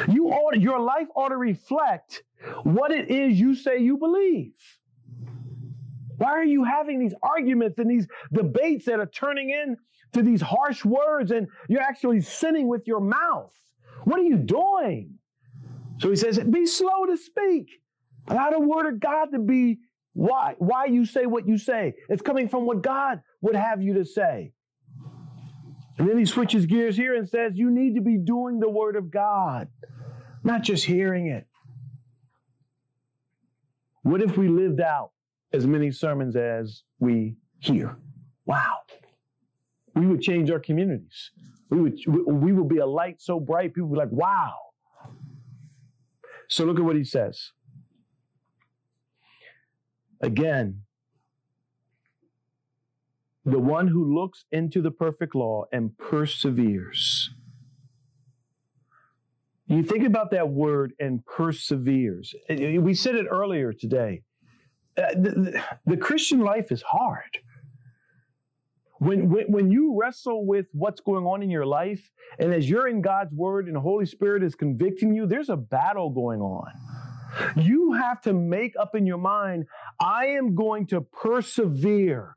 You 0.08 0.28
ought, 0.28 0.60
your 0.60 0.78
life 0.78 1.08
ought 1.16 1.30
to 1.30 1.36
reflect 1.36 2.22
what 2.62 2.92
it 2.92 3.10
is 3.10 3.40
you 3.40 3.56
say 3.56 3.78
you 3.78 3.96
believe. 3.96 4.52
Why 6.22 6.34
are 6.34 6.44
you 6.44 6.62
having 6.62 7.00
these 7.00 7.14
arguments 7.20 7.80
and 7.80 7.90
these 7.90 8.06
debates 8.32 8.84
that 8.84 9.00
are 9.00 9.06
turning 9.06 9.50
into 9.50 10.22
these 10.22 10.40
harsh 10.40 10.84
words 10.84 11.32
and 11.32 11.48
you're 11.68 11.82
actually 11.82 12.20
sinning 12.20 12.68
with 12.68 12.86
your 12.86 13.00
mouth? 13.00 13.52
What 14.04 14.20
are 14.20 14.22
you 14.22 14.36
doing? 14.36 15.18
So 15.98 16.10
he 16.10 16.14
says, 16.14 16.38
be 16.38 16.64
slow 16.64 17.06
to 17.06 17.16
speak. 17.16 17.70
Allow 18.28 18.50
the 18.50 18.60
word 18.60 18.86
of 18.86 19.00
God 19.00 19.32
to 19.32 19.40
be 19.40 19.80
why? 20.12 20.54
Why 20.58 20.84
you 20.84 21.06
say 21.06 21.26
what 21.26 21.48
you 21.48 21.58
say? 21.58 21.94
It's 22.08 22.22
coming 22.22 22.48
from 22.48 22.66
what 22.66 22.82
God 22.82 23.20
would 23.40 23.56
have 23.56 23.82
you 23.82 23.94
to 23.94 24.04
say. 24.04 24.52
And 25.98 26.08
then 26.08 26.18
he 26.18 26.24
switches 26.24 26.66
gears 26.66 26.96
here 26.96 27.16
and 27.16 27.28
says, 27.28 27.54
You 27.56 27.68
need 27.68 27.96
to 27.96 28.00
be 28.00 28.16
doing 28.16 28.60
the 28.60 28.70
word 28.70 28.94
of 28.94 29.10
God, 29.10 29.66
not 30.44 30.62
just 30.62 30.84
hearing 30.84 31.26
it. 31.26 31.48
What 34.02 34.22
if 34.22 34.36
we 34.36 34.46
lived 34.46 34.80
out 34.80 35.11
as 35.52 35.66
many 35.66 35.90
sermons 35.90 36.36
as 36.36 36.82
we 36.98 37.36
hear? 37.58 37.96
Wow. 38.46 38.78
We 39.94 40.06
would 40.06 40.22
change 40.22 40.50
our 40.50 40.58
communities. 40.58 41.30
We 41.70 41.80
would, 41.80 41.98
we 42.06 42.52
would 42.52 42.68
be 42.68 42.78
a 42.78 42.86
light 42.86 43.20
so 43.20 43.40
bright, 43.40 43.74
people 43.74 43.88
would 43.88 43.96
be 43.96 44.00
like, 44.00 44.12
wow. 44.12 44.54
So 46.48 46.64
look 46.64 46.78
at 46.78 46.84
what 46.84 46.96
he 46.96 47.04
says. 47.04 47.52
Again, 50.20 50.82
the 53.44 53.58
one 53.58 53.88
who 53.88 54.14
looks 54.14 54.44
into 54.52 54.80
the 54.80 54.90
perfect 54.90 55.34
law 55.34 55.64
and 55.72 55.96
perseveres. 55.98 57.30
You 59.66 59.82
think 59.82 60.04
about 60.04 60.30
that 60.32 60.50
word 60.50 60.92
and 61.00 61.24
perseveres. 61.24 62.34
We 62.48 62.94
said 62.94 63.14
it 63.14 63.26
earlier 63.30 63.72
today. 63.72 64.22
Uh, 64.96 65.14
the, 65.14 65.62
the, 65.86 65.96
Christian 65.96 66.40
life 66.40 66.70
is 66.70 66.82
hard. 66.82 67.38
When, 68.98 69.30
when, 69.30 69.46
when 69.50 69.70
you 69.70 69.98
wrestle 69.98 70.44
with 70.46 70.66
what's 70.72 71.00
going 71.00 71.24
on 71.24 71.42
in 71.42 71.50
your 71.50 71.64
life, 71.64 72.10
and 72.38 72.52
as 72.52 72.68
you're 72.68 72.88
in 72.88 73.00
God's 73.00 73.32
word 73.32 73.66
and 73.66 73.76
the 73.76 73.80
Holy 73.80 74.06
Spirit 74.06 74.42
is 74.42 74.54
convicting 74.54 75.14
you, 75.14 75.26
there's 75.26 75.48
a 75.48 75.56
battle 75.56 76.10
going 76.10 76.40
on. 76.40 76.70
You 77.56 77.92
have 77.94 78.20
to 78.22 78.34
make 78.34 78.74
up 78.78 78.94
in 78.94 79.06
your 79.06 79.18
mind, 79.18 79.64
I 79.98 80.26
am 80.26 80.54
going 80.54 80.86
to 80.88 81.00
persevere. 81.00 82.36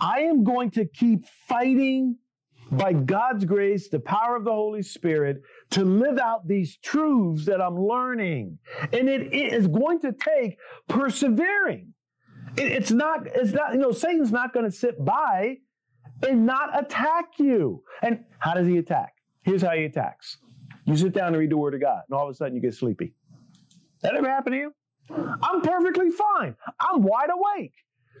I 0.00 0.20
am 0.20 0.44
going 0.44 0.70
to 0.72 0.86
keep 0.86 1.26
fighting 1.46 2.16
by 2.70 2.92
God's 2.92 3.44
grace, 3.44 3.88
the 3.88 4.00
power 4.00 4.36
of 4.36 4.44
the 4.44 4.52
Holy 4.52 4.82
Spirit, 4.82 5.42
to 5.70 5.84
live 5.84 6.18
out 6.18 6.46
these 6.46 6.76
truths 6.78 7.46
that 7.46 7.60
I'm 7.60 7.78
learning. 7.78 8.58
And 8.92 9.08
it 9.08 9.32
is 9.32 9.66
going 9.66 10.00
to 10.00 10.12
take 10.12 10.58
persevering. 10.88 11.94
it's 12.56 12.90
not, 12.90 13.26
it's 13.26 13.52
not, 13.52 13.72
you 13.72 13.78
know, 13.78 13.92
Satan's 13.92 14.32
not 14.32 14.52
going 14.52 14.66
to 14.66 14.72
sit 14.72 15.02
by 15.04 15.58
and 16.26 16.46
not 16.46 16.78
attack 16.78 17.26
you. 17.38 17.82
And 18.02 18.24
how 18.38 18.54
does 18.54 18.66
he 18.66 18.78
attack? 18.78 19.14
Here's 19.42 19.62
how 19.62 19.70
he 19.70 19.84
attacks. 19.84 20.38
You 20.84 20.96
sit 20.96 21.12
down 21.12 21.28
and 21.28 21.36
read 21.36 21.50
the 21.50 21.56
Word 21.56 21.74
of 21.74 21.80
God, 21.80 22.02
and 22.08 22.18
all 22.18 22.24
of 22.24 22.30
a 22.30 22.34
sudden 22.34 22.54
you 22.54 22.62
get 22.62 22.74
sleepy. 22.74 23.14
That 24.02 24.14
ever 24.14 24.28
happened 24.28 24.54
to 24.54 24.58
you? 24.58 24.74
I'm 25.10 25.60
perfectly 25.62 26.10
fine. 26.10 26.54
I'm 26.80 27.02
wide 27.02 27.30
awake. 27.30 27.72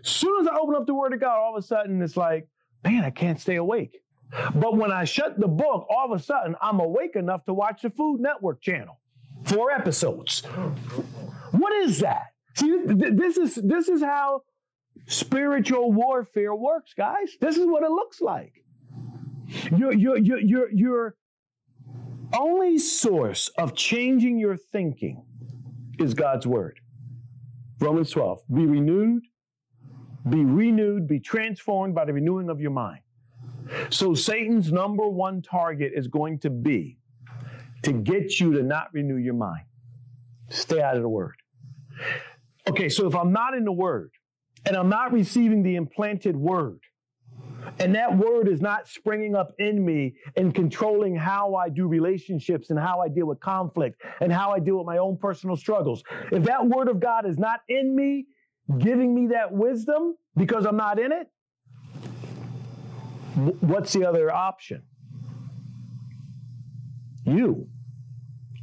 Soon 0.02 0.40
as 0.40 0.48
I 0.48 0.56
open 0.56 0.74
up 0.74 0.86
the 0.86 0.94
Word 0.94 1.12
of 1.12 1.20
God, 1.20 1.38
all 1.38 1.56
of 1.56 1.62
a 1.62 1.66
sudden 1.66 2.00
it's 2.02 2.16
like, 2.16 2.48
man, 2.84 3.04
I 3.04 3.10
can't 3.10 3.40
stay 3.40 3.56
awake. 3.56 3.98
But 4.54 4.76
when 4.76 4.92
I 4.92 5.04
shut 5.04 5.38
the 5.38 5.48
book, 5.48 5.86
all 5.88 6.12
of 6.12 6.18
a 6.18 6.22
sudden 6.22 6.54
I'm 6.60 6.80
awake 6.80 7.16
enough 7.16 7.44
to 7.46 7.54
watch 7.54 7.82
the 7.82 7.90
Food 7.90 8.20
Network 8.20 8.60
channel. 8.60 9.00
Four 9.44 9.70
episodes. 9.70 10.40
What 11.52 11.72
is 11.84 12.00
that? 12.00 12.32
See, 12.54 12.76
this 12.86 13.36
is 13.36 13.54
this 13.54 13.88
is 13.88 14.02
how 14.02 14.42
spiritual 15.06 15.92
warfare 15.92 16.54
works, 16.54 16.92
guys. 16.94 17.36
This 17.40 17.56
is 17.56 17.66
what 17.66 17.82
it 17.84 17.90
looks 17.90 18.20
like. 18.20 18.64
Your 19.76 19.92
your 19.92 20.18
your 20.18 20.40
your 20.40 20.70
your 20.70 21.14
only 22.36 22.78
source 22.78 23.48
of 23.56 23.74
changing 23.74 24.38
your 24.38 24.56
thinking 24.56 25.24
is 25.98 26.14
God's 26.14 26.46
word. 26.46 26.80
Romans 27.80 28.10
12. 28.10 28.42
Be 28.52 28.66
renewed, 28.66 29.22
be 30.28 30.44
renewed, 30.44 31.06
be 31.06 31.20
transformed 31.20 31.94
by 31.94 32.04
the 32.04 32.12
renewing 32.12 32.50
of 32.50 32.60
your 32.60 32.72
mind. 32.72 33.00
So 33.90 34.14
Satan's 34.14 34.72
number 34.72 35.08
one 35.08 35.42
target 35.42 35.92
is 35.94 36.08
going 36.08 36.38
to 36.40 36.50
be 36.50 36.98
to 37.82 37.92
get 37.92 38.40
you 38.40 38.52
to 38.54 38.62
not 38.62 38.88
renew 38.92 39.16
your 39.16 39.34
mind. 39.34 39.64
Stay 40.50 40.80
out 40.80 40.96
of 40.96 41.02
the 41.02 41.08
word. 41.08 41.34
Okay, 42.68 42.88
so 42.88 43.06
if 43.06 43.14
I'm 43.14 43.32
not 43.32 43.54
in 43.54 43.64
the 43.64 43.72
word 43.72 44.10
and 44.66 44.76
I'm 44.76 44.88
not 44.88 45.12
receiving 45.12 45.62
the 45.62 45.76
implanted 45.76 46.36
word, 46.36 46.80
and 47.78 47.94
that 47.94 48.16
word 48.16 48.48
is 48.48 48.60
not 48.60 48.88
springing 48.88 49.34
up 49.34 49.52
in 49.58 49.84
me 49.84 50.14
and 50.36 50.54
controlling 50.54 51.14
how 51.14 51.54
I 51.54 51.68
do 51.68 51.86
relationships 51.86 52.70
and 52.70 52.78
how 52.78 53.00
I 53.00 53.08
deal 53.08 53.26
with 53.26 53.40
conflict 53.40 54.02
and 54.20 54.32
how 54.32 54.50
I 54.50 54.58
deal 54.58 54.76
with 54.76 54.86
my 54.86 54.98
own 54.98 55.16
personal 55.16 55.56
struggles. 55.56 56.02
If 56.32 56.44
that 56.44 56.66
word 56.66 56.88
of 56.88 57.00
God 57.00 57.26
is 57.26 57.38
not 57.38 57.60
in 57.68 57.94
me, 57.94 58.26
giving 58.78 59.14
me 59.14 59.28
that 59.28 59.52
wisdom 59.52 60.14
because 60.36 60.66
I'm 60.66 60.76
not 60.76 60.98
in 60.98 61.12
it, 61.12 61.28
What's 63.38 63.92
the 63.92 64.04
other 64.04 64.34
option? 64.34 64.82
You. 67.24 67.68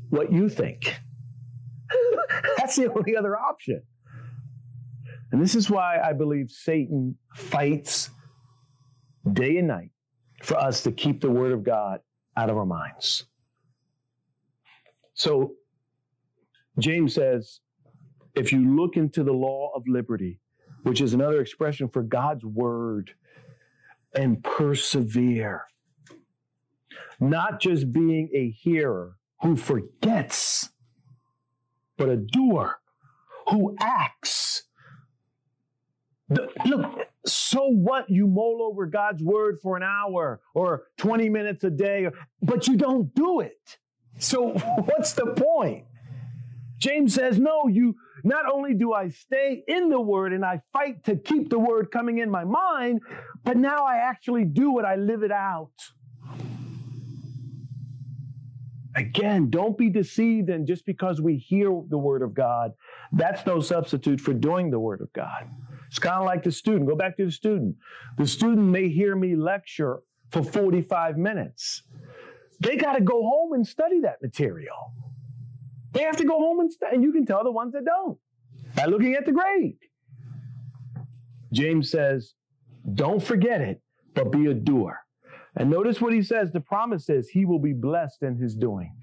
What 0.09 0.31
you 0.31 0.49
think. 0.49 0.99
That's 2.57 2.75
the 2.75 2.91
only 2.91 3.15
other 3.15 3.37
option. 3.37 3.81
And 5.31 5.41
this 5.41 5.55
is 5.55 5.69
why 5.69 5.99
I 5.99 6.13
believe 6.13 6.49
Satan 6.49 7.17
fights 7.33 8.09
day 9.31 9.57
and 9.57 9.67
night 9.67 9.91
for 10.43 10.57
us 10.57 10.83
to 10.83 10.91
keep 10.91 11.21
the 11.21 11.31
Word 11.31 11.51
of 11.51 11.63
God 11.63 11.99
out 12.37 12.49
of 12.49 12.57
our 12.57 12.65
minds. 12.65 13.25
So, 15.13 15.53
James 16.79 17.13
says, 17.13 17.61
if 18.35 18.51
you 18.51 18.75
look 18.75 18.97
into 18.97 19.23
the 19.23 19.31
law 19.31 19.71
of 19.73 19.83
liberty, 19.87 20.39
which 20.83 20.99
is 20.99 21.13
another 21.13 21.39
expression 21.39 21.87
for 21.87 22.03
God's 22.03 22.43
Word, 22.43 23.11
and 24.15 24.43
persevere, 24.43 25.65
not 27.19 27.59
just 27.59 27.91
being 27.91 28.29
a 28.33 28.49
hearer 28.51 29.17
who 29.41 29.55
forgets, 29.55 30.69
but 31.97 32.09
a 32.09 32.17
doer 32.17 32.79
who 33.49 33.75
acts. 33.79 34.63
Look, 36.65 37.07
so 37.25 37.67
what 37.67 38.09
you 38.09 38.27
mull 38.27 38.63
over 38.63 38.85
God's 38.87 39.23
word 39.23 39.59
for 39.61 39.77
an 39.77 39.83
hour 39.83 40.41
or 40.53 40.83
20 40.97 41.29
minutes 41.29 41.63
a 41.63 41.69
day, 41.69 42.09
but 42.41 42.67
you 42.67 42.77
don't 42.77 43.13
do 43.13 43.41
it. 43.41 43.77
So 44.17 44.49
what's 44.85 45.13
the 45.13 45.27
point? 45.27 45.85
James 46.77 47.13
says, 47.13 47.39
no, 47.39 47.67
you 47.67 47.95
not 48.25 48.51
only 48.51 48.73
do 48.73 48.91
I 48.93 49.09
stay 49.09 49.63
in 49.67 49.89
the 49.89 50.01
word 50.01 50.33
and 50.33 50.43
I 50.43 50.61
fight 50.73 51.03
to 51.05 51.15
keep 51.15 51.49
the 51.49 51.59
word 51.59 51.91
coming 51.91 52.17
in 52.17 52.29
my 52.29 52.43
mind, 52.43 53.01
but 53.43 53.55
now 53.55 53.85
I 53.85 53.97
actually 53.97 54.45
do 54.45 54.79
it, 54.79 54.83
I 54.83 54.95
live 54.95 55.21
it 55.21 55.31
out. 55.31 55.71
Again, 58.95 59.49
don't 59.49 59.77
be 59.77 59.89
deceived, 59.89 60.49
and 60.49 60.65
just 60.65 60.85
because 60.85 61.21
we 61.21 61.37
hear 61.37 61.69
the 61.89 61.97
word 61.97 62.21
of 62.21 62.33
God, 62.33 62.71
that's 63.11 63.45
no 63.45 63.59
substitute 63.59 64.21
for 64.21 64.33
doing 64.33 64.71
the 64.71 64.79
word 64.79 65.01
of 65.01 65.11
God. 65.13 65.49
It's 65.87 65.99
kind 65.99 66.15
of 66.15 66.25
like 66.25 66.43
the 66.43 66.51
student. 66.51 66.87
Go 66.87 66.95
back 66.95 67.17
to 67.17 67.25
the 67.25 67.31
student. 67.31 67.75
The 68.17 68.25
student 68.25 68.67
may 68.67 68.89
hear 68.89 69.15
me 69.15 69.35
lecture 69.35 69.99
for 70.31 70.43
45 70.43 71.17
minutes. 71.17 71.83
They 72.61 72.77
got 72.77 72.93
to 72.93 73.01
go 73.01 73.21
home 73.21 73.53
and 73.53 73.67
study 73.67 73.99
that 74.01 74.21
material. 74.21 74.93
They 75.95 76.03
have 76.03 76.17
to 76.17 76.25
go 76.25 76.37
home 76.37 76.59
and 76.59 76.69
and 76.91 77.01
you 77.01 77.13
can 77.13 77.25
tell 77.25 77.43
the 77.43 77.51
ones 77.51 77.73
that 77.73 77.85
don't 77.85 78.17
by 78.75 78.85
looking 78.85 79.15
at 79.15 79.25
the 79.25 79.31
grade. 79.31 79.77
James 81.53 81.89
says, 81.89 82.33
don't 82.93 83.23
forget 83.23 83.61
it, 83.61 83.81
but 84.13 84.29
be 84.29 84.47
a 84.47 84.53
doer. 84.53 84.99
And 85.55 85.69
notice 85.69 86.01
what 86.01 86.11
he 86.11 86.21
says 86.21 86.51
the 86.51 86.59
promise 86.59 87.05
says 87.05 87.29
he 87.29 87.45
will 87.45 87.59
be 87.59 87.71
blessed 87.71 88.23
in 88.23 88.35
his 88.35 88.55
doing. 88.55 88.93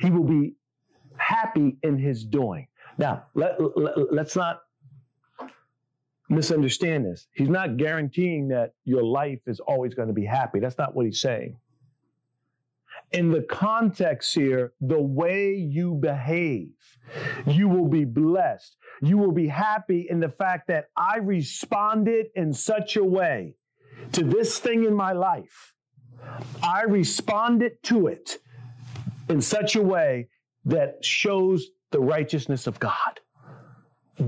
He 0.00 0.10
will 0.10 0.24
be 0.24 0.54
happy 1.16 1.76
in 1.82 1.98
his 1.98 2.24
doing. 2.24 2.66
Now, 2.96 3.24
let, 3.34 3.60
let, 3.76 4.12
let's 4.12 4.36
not 4.36 4.62
misunderstand 6.30 7.04
this. 7.04 7.26
He's 7.34 7.50
not 7.50 7.76
guaranteeing 7.76 8.48
that 8.48 8.72
your 8.84 9.02
life 9.02 9.40
is 9.46 9.60
always 9.60 9.92
going 9.92 10.08
to 10.08 10.14
be 10.14 10.24
happy. 10.24 10.60
That's 10.60 10.78
not 10.78 10.94
what 10.94 11.04
he's 11.04 11.20
saying. 11.20 11.58
In 13.14 13.30
the 13.30 13.42
context 13.42 14.34
here, 14.34 14.72
the 14.80 15.00
way 15.00 15.54
you 15.54 15.94
behave, 15.94 16.72
you 17.46 17.68
will 17.68 17.88
be 17.88 18.04
blessed. 18.04 18.76
You 19.02 19.18
will 19.18 19.30
be 19.30 19.46
happy 19.46 20.08
in 20.10 20.18
the 20.18 20.28
fact 20.28 20.66
that 20.66 20.86
I 20.96 21.18
responded 21.18 22.26
in 22.34 22.52
such 22.52 22.96
a 22.96 23.04
way 23.04 23.54
to 24.12 24.24
this 24.24 24.58
thing 24.58 24.84
in 24.84 24.94
my 24.94 25.12
life. 25.12 25.74
I 26.62 26.82
responded 26.82 27.80
to 27.84 28.08
it 28.08 28.38
in 29.28 29.40
such 29.40 29.76
a 29.76 29.82
way 29.82 30.28
that 30.64 31.04
shows 31.04 31.68
the 31.92 32.00
righteousness 32.00 32.66
of 32.66 32.80
God. 32.80 33.20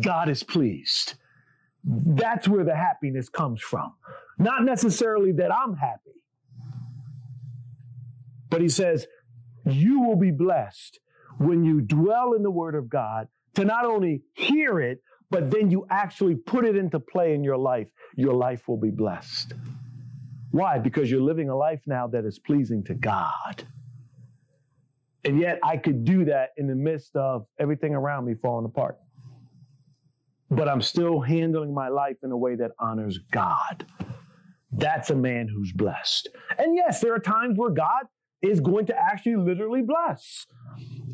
God 0.00 0.28
is 0.28 0.42
pleased. 0.42 1.14
That's 1.84 2.46
where 2.46 2.64
the 2.64 2.76
happiness 2.76 3.28
comes 3.28 3.60
from. 3.60 3.94
Not 4.38 4.64
necessarily 4.64 5.32
that 5.32 5.52
I'm 5.52 5.74
happy, 5.74 6.15
but 8.50 8.60
he 8.60 8.68
says, 8.68 9.06
You 9.64 10.00
will 10.00 10.16
be 10.16 10.30
blessed 10.30 11.00
when 11.38 11.64
you 11.64 11.80
dwell 11.80 12.32
in 12.34 12.42
the 12.42 12.50
Word 12.50 12.74
of 12.74 12.88
God 12.88 13.28
to 13.54 13.64
not 13.64 13.84
only 13.84 14.22
hear 14.34 14.80
it, 14.80 15.00
but 15.30 15.50
then 15.50 15.70
you 15.70 15.86
actually 15.90 16.34
put 16.34 16.64
it 16.64 16.76
into 16.76 17.00
play 17.00 17.34
in 17.34 17.42
your 17.42 17.56
life. 17.56 17.88
Your 18.16 18.34
life 18.34 18.68
will 18.68 18.76
be 18.76 18.90
blessed. 18.90 19.54
Why? 20.52 20.78
Because 20.78 21.10
you're 21.10 21.20
living 21.20 21.50
a 21.50 21.56
life 21.56 21.80
now 21.86 22.06
that 22.08 22.24
is 22.24 22.38
pleasing 22.38 22.84
to 22.84 22.94
God. 22.94 23.66
And 25.24 25.40
yet 25.40 25.58
I 25.64 25.76
could 25.76 26.04
do 26.04 26.24
that 26.26 26.50
in 26.56 26.68
the 26.68 26.74
midst 26.76 27.16
of 27.16 27.46
everything 27.58 27.94
around 27.94 28.26
me 28.26 28.34
falling 28.40 28.64
apart 28.64 28.98
but 30.50 30.68
I'm 30.68 30.80
still 30.80 31.20
handling 31.20 31.74
my 31.74 31.88
life 31.88 32.16
in 32.22 32.30
a 32.30 32.36
way 32.36 32.54
that 32.56 32.72
honors 32.78 33.18
God. 33.32 33.86
That's 34.72 35.10
a 35.10 35.16
man 35.16 35.48
who's 35.48 35.72
blessed. 35.72 36.28
And 36.58 36.76
yes, 36.76 37.00
there 37.00 37.14
are 37.14 37.18
times 37.18 37.56
where 37.56 37.70
God 37.70 38.04
is 38.42 38.60
going 38.60 38.86
to 38.86 38.96
actually 38.96 39.36
literally 39.36 39.82
bless. 39.82 40.46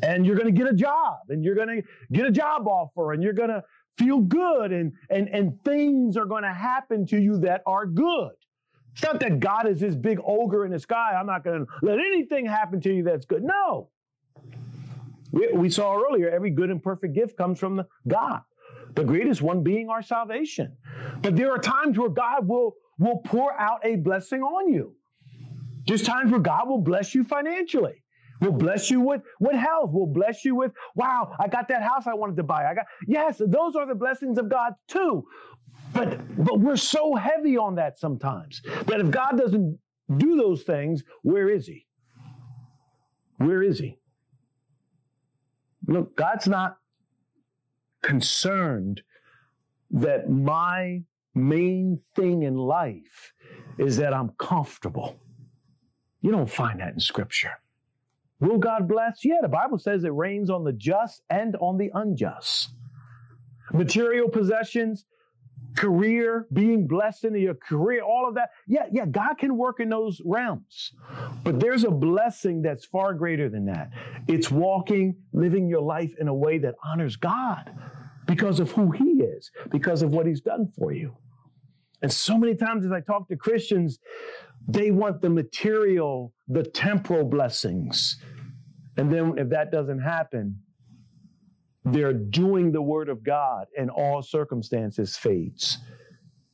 And 0.01 0.25
you're 0.25 0.35
going 0.35 0.53
to 0.53 0.57
get 0.57 0.71
a 0.71 0.75
job 0.75 1.19
and 1.29 1.43
you're 1.43 1.55
going 1.55 1.81
to 1.81 1.83
get 2.11 2.25
a 2.25 2.31
job 2.31 2.67
offer 2.67 3.13
and 3.13 3.23
you're 3.23 3.33
going 3.33 3.49
to 3.49 3.63
feel 3.97 4.19
good 4.19 4.71
and, 4.71 4.93
and, 5.09 5.29
and 5.29 5.63
things 5.63 6.17
are 6.17 6.25
going 6.25 6.43
to 6.43 6.53
happen 6.53 7.05
to 7.07 7.21
you 7.21 7.37
that 7.39 7.61
are 7.65 7.85
good. 7.85 8.31
It's 8.93 9.03
not 9.03 9.19
that 9.21 9.39
God 9.39 9.67
is 9.67 9.79
this 9.79 9.95
big 9.95 10.19
ogre 10.23 10.65
in 10.65 10.71
the 10.71 10.79
sky. 10.79 11.13
I'm 11.17 11.25
not 11.25 11.43
going 11.43 11.65
to 11.65 11.71
let 11.81 11.99
anything 11.99 12.45
happen 12.45 12.81
to 12.81 12.93
you 12.93 13.03
that's 13.03 13.25
good. 13.25 13.43
No. 13.43 13.89
We, 15.31 15.49
we 15.53 15.69
saw 15.69 15.95
earlier, 15.97 16.29
every 16.29 16.51
good 16.51 16.69
and 16.69 16.81
perfect 16.81 17.15
gift 17.15 17.37
comes 17.37 17.59
from 17.59 17.77
the 17.77 17.87
God 18.07 18.41
the 18.95 19.03
greatest 19.03 19.41
one 19.41 19.63
being 19.63 19.89
our 19.89 20.01
salvation. 20.01 20.75
But 21.21 21.35
there 21.35 21.51
are 21.51 21.57
times 21.57 21.97
where 21.97 22.09
God 22.09 22.47
will, 22.47 22.75
will 22.99 23.19
pour 23.25 23.59
out 23.59 23.79
a 23.83 23.95
blessing 23.95 24.41
on 24.41 24.71
you. 24.71 24.95
There's 25.87 26.01
times 26.01 26.31
where 26.31 26.39
God 26.39 26.67
will 26.67 26.81
bless 26.81 27.13
you 27.13 27.23
financially. 27.23 28.03
Will 28.41 28.51
bless 28.51 28.89
you 28.89 28.99
with, 28.99 29.21
with 29.39 29.55
health. 29.55 29.91
Will 29.91 30.07
bless 30.07 30.43
you 30.43 30.55
with, 30.55 30.71
wow, 30.95 31.33
I 31.39 31.47
got 31.47 31.67
that 31.69 31.81
house 31.81 32.07
I 32.07 32.13
wanted 32.13 32.35
to 32.37 32.43
buy. 32.43 32.65
I 32.65 32.73
got 32.73 32.85
yes, 33.07 33.41
those 33.45 33.75
are 33.75 33.85
the 33.85 33.95
blessings 33.95 34.37
of 34.37 34.49
God 34.49 34.73
too. 34.87 35.25
But 35.93 36.19
but 36.43 36.59
we're 36.59 36.75
so 36.75 37.15
heavy 37.15 37.57
on 37.57 37.75
that 37.75 37.99
sometimes 37.99 38.61
that 38.87 38.99
if 38.99 39.11
God 39.11 39.37
doesn't 39.37 39.79
do 40.17 40.35
those 40.35 40.63
things, 40.63 41.03
where 41.21 41.49
is 41.49 41.67
he? 41.67 41.85
Where 43.37 43.61
is 43.61 43.79
he? 43.79 43.99
Look, 45.87 46.15
God's 46.15 46.47
not 46.47 46.77
concerned 48.01 49.01
that 49.91 50.29
my 50.29 51.03
main 51.35 51.99
thing 52.15 52.43
in 52.43 52.55
life 52.55 53.33
is 53.77 53.97
that 53.97 54.13
I'm 54.13 54.29
comfortable. 54.39 55.19
You 56.23 56.31
don't 56.31 56.49
find 56.49 56.79
that 56.79 56.93
in 56.93 56.99
Scripture. 56.99 57.51
Will 58.39 58.57
God 58.57 58.87
bless? 58.87 59.23
Yeah, 59.23 59.39
the 59.41 59.49
Bible 59.49 59.77
says 59.77 60.03
it 60.05 60.13
rains 60.13 60.49
on 60.49 60.63
the 60.63 60.73
just 60.73 61.21
and 61.29 61.55
on 61.57 61.77
the 61.77 61.91
unjust. 61.93 62.69
Material 63.73 64.29
possessions, 64.29 65.05
career, 65.75 66.47
being 66.53 66.87
blessed 66.87 67.25
in 67.25 67.35
your 67.35 67.55
career, 67.55 68.03
all 68.03 68.27
of 68.27 68.35
that. 68.35 68.51
Yeah, 68.67 68.85
yeah, 68.91 69.05
God 69.05 69.37
can 69.37 69.57
work 69.57 69.81
in 69.81 69.89
those 69.89 70.21
realms. 70.23 70.93
But 71.43 71.59
there's 71.59 71.83
a 71.83 71.91
blessing 71.91 72.61
that's 72.61 72.85
far 72.85 73.13
greater 73.13 73.49
than 73.49 73.65
that. 73.65 73.89
It's 74.27 74.49
walking, 74.49 75.15
living 75.33 75.67
your 75.67 75.81
life 75.81 76.13
in 76.19 76.29
a 76.29 76.33
way 76.33 76.57
that 76.59 76.75
honors 76.85 77.17
God 77.17 77.69
because 78.27 78.61
of 78.61 78.71
who 78.71 78.91
He 78.91 79.23
is, 79.23 79.51
because 79.71 80.01
of 80.01 80.11
what 80.11 80.25
He's 80.25 80.41
done 80.41 80.71
for 80.77 80.93
you. 80.93 81.15
And 82.01 82.11
so 82.11 82.37
many 82.37 82.53
times 82.53 82.85
as 82.85 82.91
I 82.91 82.99
talk 82.99 83.29
to 83.29 83.37
Christians, 83.37 83.99
they 84.67 84.91
want 84.91 85.21
the 85.21 85.29
material, 85.29 86.33
the 86.47 86.63
temporal 86.63 87.25
blessings. 87.25 88.17
And 88.97 89.11
then 89.11 89.37
if 89.37 89.49
that 89.49 89.71
doesn't 89.71 89.99
happen, 89.99 90.59
they're 91.85 92.13
doing 92.13 92.71
the 92.71 92.81
word 92.81 93.09
of 93.09 93.23
God 93.23 93.65
and 93.77 93.89
all 93.89 94.21
circumstances 94.21 95.17
fades 95.17 95.79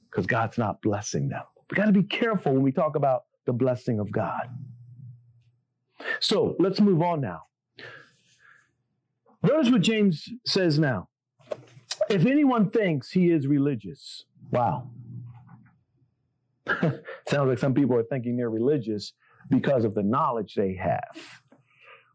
because 0.10 0.26
God's 0.26 0.58
not 0.58 0.82
blessing 0.82 1.30
them. 1.30 1.44
We 1.70 1.76
got 1.76 1.86
to 1.86 1.92
be 1.92 2.04
careful 2.04 2.54
when 2.54 2.64
we 2.64 2.72
talk 2.72 2.96
about 2.96 3.24
the 3.46 3.54
blessing 3.54 4.00
of 4.00 4.12
God. 4.12 4.50
So 6.20 6.56
let's 6.60 6.80
move 6.80 7.02
on 7.02 7.22
now. 7.22 7.44
Notice 9.44 9.72
what 9.72 9.82
James 9.82 10.28
says 10.46 10.80
now. 10.80 11.10
If 12.10 12.26
anyone 12.26 12.72
thinks 12.72 13.12
he 13.12 13.32
is 13.32 13.48
religious, 13.48 14.26
wow. 14.52 14.90
Sounds 17.30 17.48
like 17.48 17.60
some 17.60 17.74
people 17.74 17.96
are 17.96 18.04
thinking 18.04 18.38
they're 18.38 18.50
religious 18.50 19.14
because 19.50 19.86
of 19.86 19.96
the 19.96 20.04
knowledge 20.04 20.54
they 20.56 20.76
have 20.76 21.42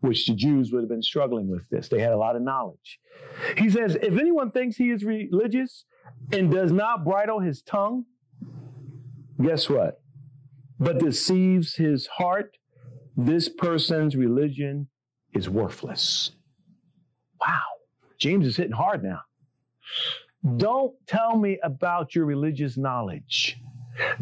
which 0.01 0.27
the 0.27 0.35
Jews 0.35 0.71
would 0.71 0.83
have 0.83 0.90
been 0.90 1.01
struggling 1.01 1.49
with 1.49 1.67
this. 1.71 1.88
They 1.88 1.99
had 1.99 2.12
a 2.12 2.17
lot 2.19 2.37
of 2.37 2.43
knowledge. 2.43 3.01
He 3.57 3.71
says, 3.71 3.97
if 4.03 4.19
anyone 4.19 4.51
thinks 4.51 4.77
he 4.77 4.90
is 4.90 5.03
religious 5.03 5.87
and 6.31 6.51
does 6.51 6.73
not 6.73 7.07
bridle 7.07 7.40
his 7.40 7.62
tongue, 7.62 8.05
guess 9.40 9.67
what? 9.71 10.03
but 10.79 10.99
deceives 10.99 11.75
his 11.75 12.07
heart, 12.07 12.57
this 13.17 13.49
person's 13.49 14.17
religion 14.17 14.88
is 15.33 15.49
worthless. 15.49 16.31
Wow. 17.40 17.62
James 18.19 18.47
is 18.47 18.57
hitting 18.57 18.73
hard 18.73 19.03
now. 19.03 19.21
Don't 20.57 20.95
tell 21.07 21.37
me 21.37 21.59
about 21.62 22.14
your 22.14 22.27
religious 22.27 22.77
knowledge. 22.77 23.57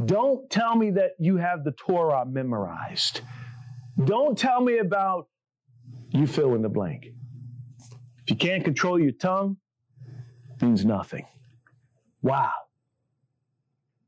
Don't 0.05 0.49
tell 0.51 0.77
me 0.77 0.91
that 0.93 1.13
you 1.19 1.37
have 1.37 1.65
the 1.65 1.73
Torah 1.73 2.25
memorized. 2.27 3.21
Don't 4.05 4.37
tell 4.37 4.61
me 4.61 4.79
about 4.79 5.29
you 6.11 6.27
fill 6.27 6.55
in 6.55 6.63
the 6.63 6.69
blank. 6.69 7.07
If 8.25 8.31
you 8.31 8.37
can't 8.37 8.65
control 8.65 9.01
your 9.01 9.13
tongue, 9.13 9.57
means 10.61 10.85
nothing. 10.85 11.27
Wow. 12.23 12.53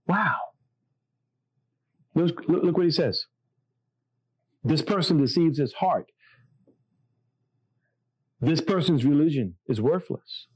Wow. 0.06 0.36
Look, 2.14 2.44
look 2.46 2.76
what 2.76 2.84
he 2.84 2.92
says. 2.92 3.26
This 4.62 4.82
person 4.82 5.18
deceives 5.18 5.58
his 5.58 5.74
heart. 5.74 6.06
This 8.40 8.60
person's 8.60 9.04
religion 9.04 9.56
is 9.66 9.80
worthless. 9.80 10.46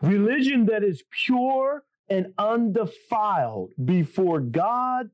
Religion 0.00 0.66
that 0.66 0.82
is 0.82 1.02
pure 1.24 1.84
and 2.08 2.32
undefiled 2.38 3.72
before 3.84 4.40
God 4.40 5.10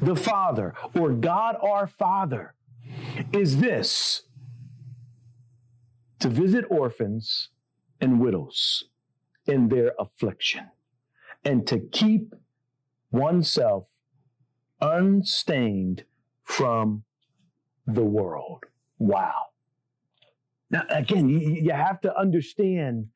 the 0.00 0.16
Father 0.16 0.74
or 0.94 1.12
God 1.12 1.56
our 1.62 1.86
Father 1.86 2.54
is 3.32 3.58
this 3.58 4.22
to 6.20 6.28
visit 6.28 6.64
orphans 6.68 7.48
and 8.00 8.20
widows 8.20 8.84
in 9.46 9.68
their 9.68 9.92
affliction 9.98 10.66
and 11.44 11.66
to 11.66 11.78
keep 11.78 12.34
oneself 13.10 13.86
unstained 14.80 16.04
from 16.44 17.04
the 17.86 18.04
world. 18.04 18.64
Wow. 18.98 19.46
Now, 20.70 20.82
again, 20.90 21.28
you, 21.28 21.38
you 21.38 21.72
have 21.72 22.00
to 22.02 22.16
understand 22.18 23.08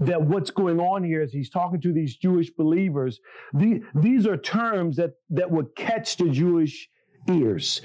that 0.00 0.20
what's 0.20 0.50
going 0.50 0.80
on 0.80 1.04
here 1.04 1.22
is 1.22 1.32
he's 1.32 1.50
talking 1.50 1.80
to 1.80 1.92
these 1.92 2.16
Jewish 2.16 2.50
believers. 2.50 3.20
The, 3.54 3.82
these 3.94 4.26
are 4.26 4.36
terms 4.36 4.96
that, 4.96 5.12
that 5.30 5.50
would 5.50 5.74
catch 5.74 6.16
the 6.16 6.28
Jewish 6.28 6.88
ears 7.28 7.80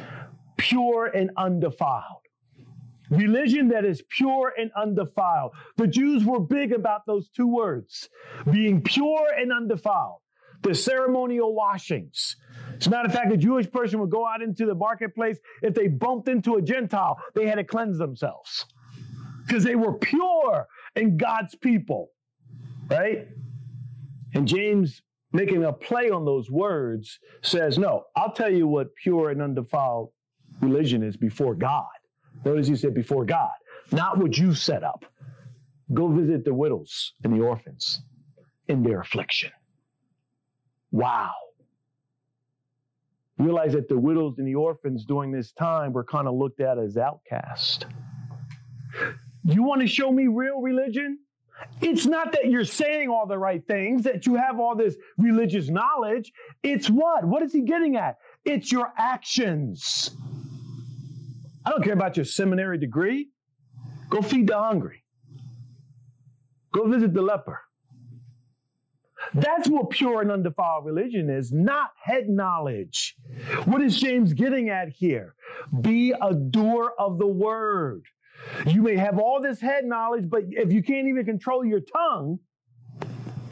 pure 0.58 1.06
and 1.08 1.32
undefiled. 1.38 2.22
Religion 3.10 3.68
that 3.70 3.84
is 3.84 4.04
pure 4.10 4.54
and 4.58 4.72
undefiled. 4.78 5.52
The 5.78 5.88
Jews 5.88 6.24
were 6.24 6.40
big 6.40 6.72
about 6.72 7.02
those 7.06 7.30
two 7.30 7.48
words 7.48 8.08
being 8.52 8.82
pure 8.82 9.28
and 9.38 9.52
undefiled. 9.52 10.20
The 10.62 10.76
ceremonial 10.76 11.56
washings. 11.56 12.36
As 12.78 12.86
a 12.86 12.90
matter 12.92 13.08
of 13.08 13.14
fact, 13.14 13.34
a 13.34 13.38
Jewish 13.38 13.70
person 13.70 14.00
would 14.00 14.12
go 14.12 14.28
out 14.28 14.44
into 14.44 14.68
the 14.68 14.76
marketplace. 14.76 15.40
If 15.64 15.74
they 15.74 15.88
bumped 15.88 16.30
into 16.30 16.56
a 16.56 16.62
Gentile, 16.62 17.18
they 17.34 17.48
had 17.48 17.56
to 17.56 17.64
cleanse 17.64 17.98
themselves 17.98 18.66
because 19.46 19.64
they 19.64 19.76
were 19.76 19.94
pure 19.94 20.68
and 20.96 21.20
God's 21.20 21.56
people, 21.56 22.12
right? 22.90 23.28
And 24.34 24.48
James, 24.48 25.02
making 25.34 25.64
a 25.64 25.74
play 25.74 26.10
on 26.10 26.26
those 26.26 26.50
words, 26.50 27.20
says, 27.42 27.78
No, 27.78 28.06
I'll 28.16 28.34
tell 28.34 28.52
you 28.52 28.68
what 28.68 28.96
pure 28.96 29.30
and 29.30 29.42
undefiled 29.42 30.12
religion 30.62 31.04
is 31.04 31.18
before 31.18 31.56
God. 31.56 31.86
Notice 32.46 32.68
he 32.68 32.76
said 32.76 32.94
before 32.94 33.26
God, 33.26 33.52
not 33.92 34.18
what 34.18 34.38
you 34.38 34.54
set 34.54 34.84
up. 34.84 35.06
Go 35.94 36.08
visit 36.08 36.46
the 36.46 36.54
widows 36.54 37.14
and 37.24 37.34
the 37.34 37.42
orphans 37.42 38.02
in 38.68 38.84
their 38.84 39.02
affliction. 39.02 39.52
Wow. 40.92 41.32
Realize 43.38 43.74
that 43.74 43.90
the 43.90 43.98
widows 43.98 44.36
and 44.38 44.48
the 44.48 44.56
orphans 44.56 45.06
during 45.06 45.32
this 45.32 45.52
time 45.52 45.94
were 45.94 46.04
kind 46.04 46.28
of 46.28 46.36
looked 46.36 46.62
at 46.62 46.78
as 46.78 46.96
outcast. 46.96 47.86
You 49.44 49.64
want 49.64 49.82
to 49.82 49.88
show 49.88 50.12
me 50.12 50.28
real 50.28 50.62
religion? 50.62 51.20
It's 51.82 52.06
not 52.06 52.32
that 52.32 52.50
you're 52.50 52.66
saying 52.66 53.10
all 53.10 53.28
the 53.28 53.38
right 53.38 53.66
things, 53.68 54.04
that 54.04 54.26
you 54.26 54.36
have 54.36 54.60
all 54.60 54.76
this 54.76 54.96
religious 55.18 55.70
knowledge. 55.70 56.32
It's 56.64 56.90
what? 56.90 57.26
What 57.26 57.44
is 57.44 57.54
he 57.54 57.62
getting 57.62 57.98
at? 57.98 58.18
It's 58.46 58.72
your 58.72 58.92
actions. 58.98 60.12
I 61.66 61.70
don't 61.70 61.84
care 61.84 61.94
about 61.94 62.18
your 62.18 62.26
seminary 62.26 62.78
degree. 62.78 63.30
Go 64.10 64.22
feed 64.22 64.48
the 64.48 64.58
hungry. 64.58 65.04
Go 66.74 66.88
visit 66.88 67.14
the 67.14 67.22
leper. 67.22 67.62
That's 69.34 69.70
what 69.70 69.92
pure 69.92 70.22
and 70.22 70.32
undefiled 70.32 70.86
religion 70.86 71.30
is, 71.30 71.52
not 71.52 71.92
head 72.02 72.28
knowledge. 72.28 73.16
What 73.66 73.82
is 73.82 74.00
James 74.00 74.34
getting 74.34 74.70
at 74.70 74.90
here? 74.90 75.36
Be 75.82 76.12
a 76.12 76.34
doer 76.34 76.94
of 76.98 77.20
the 77.20 77.28
word. 77.28 78.04
You 78.66 78.82
may 78.82 78.96
have 78.98 79.20
all 79.20 79.42
this 79.42 79.60
head 79.60 79.86
knowledge, 79.86 80.30
but 80.30 80.44
if 80.50 80.72
you 80.72 80.84
can't 80.84 81.08
even 81.08 81.26
control 81.26 81.66
your 81.66 81.80
tongue, 81.80 82.40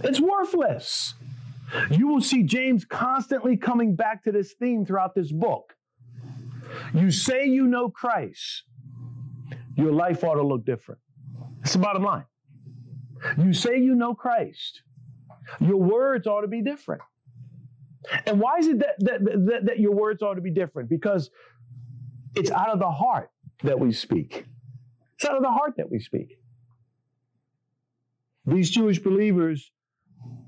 it's 0.03 0.19
worthless. 0.19 1.13
You 1.91 2.07
will 2.07 2.21
see 2.21 2.43
James 2.43 2.85
constantly 2.85 3.57
coming 3.57 3.95
back 3.95 4.23
to 4.23 4.31
this 4.31 4.53
theme 4.53 4.85
throughout 4.85 5.13
this 5.13 5.31
book. 5.31 5.75
You 6.93 7.11
say 7.11 7.45
you 7.45 7.67
know 7.67 7.89
Christ, 7.89 8.63
your 9.75 9.91
life 9.91 10.23
ought 10.23 10.35
to 10.35 10.43
look 10.43 10.65
different. 10.65 11.01
That's 11.59 11.73
the 11.73 11.79
bottom 11.79 12.03
line. 12.03 12.25
You 13.37 13.53
say 13.53 13.77
you 13.77 13.95
know 13.95 14.13
Christ, 14.13 14.81
your 15.59 15.77
words 15.77 16.25
ought 16.27 16.41
to 16.41 16.47
be 16.47 16.61
different. 16.61 17.01
And 18.25 18.39
why 18.39 18.57
is 18.57 18.67
it 18.67 18.79
that, 18.79 18.95
that, 18.99 19.23
that, 19.23 19.65
that 19.65 19.79
your 19.79 19.91
words 19.91 20.23
ought 20.23 20.35
to 20.35 20.41
be 20.41 20.51
different? 20.51 20.89
Because 20.89 21.29
it's 22.35 22.49
out 22.49 22.69
of 22.69 22.79
the 22.79 22.89
heart 22.89 23.29
that 23.63 23.77
we 23.79 23.91
speak. 23.91 24.45
It's 25.19 25.29
out 25.29 25.35
of 25.35 25.43
the 25.43 25.51
heart 25.51 25.73
that 25.75 25.91
we 25.91 25.99
speak. 25.99 26.39
These 28.45 28.69
Jewish 28.69 28.99
believers 28.99 29.69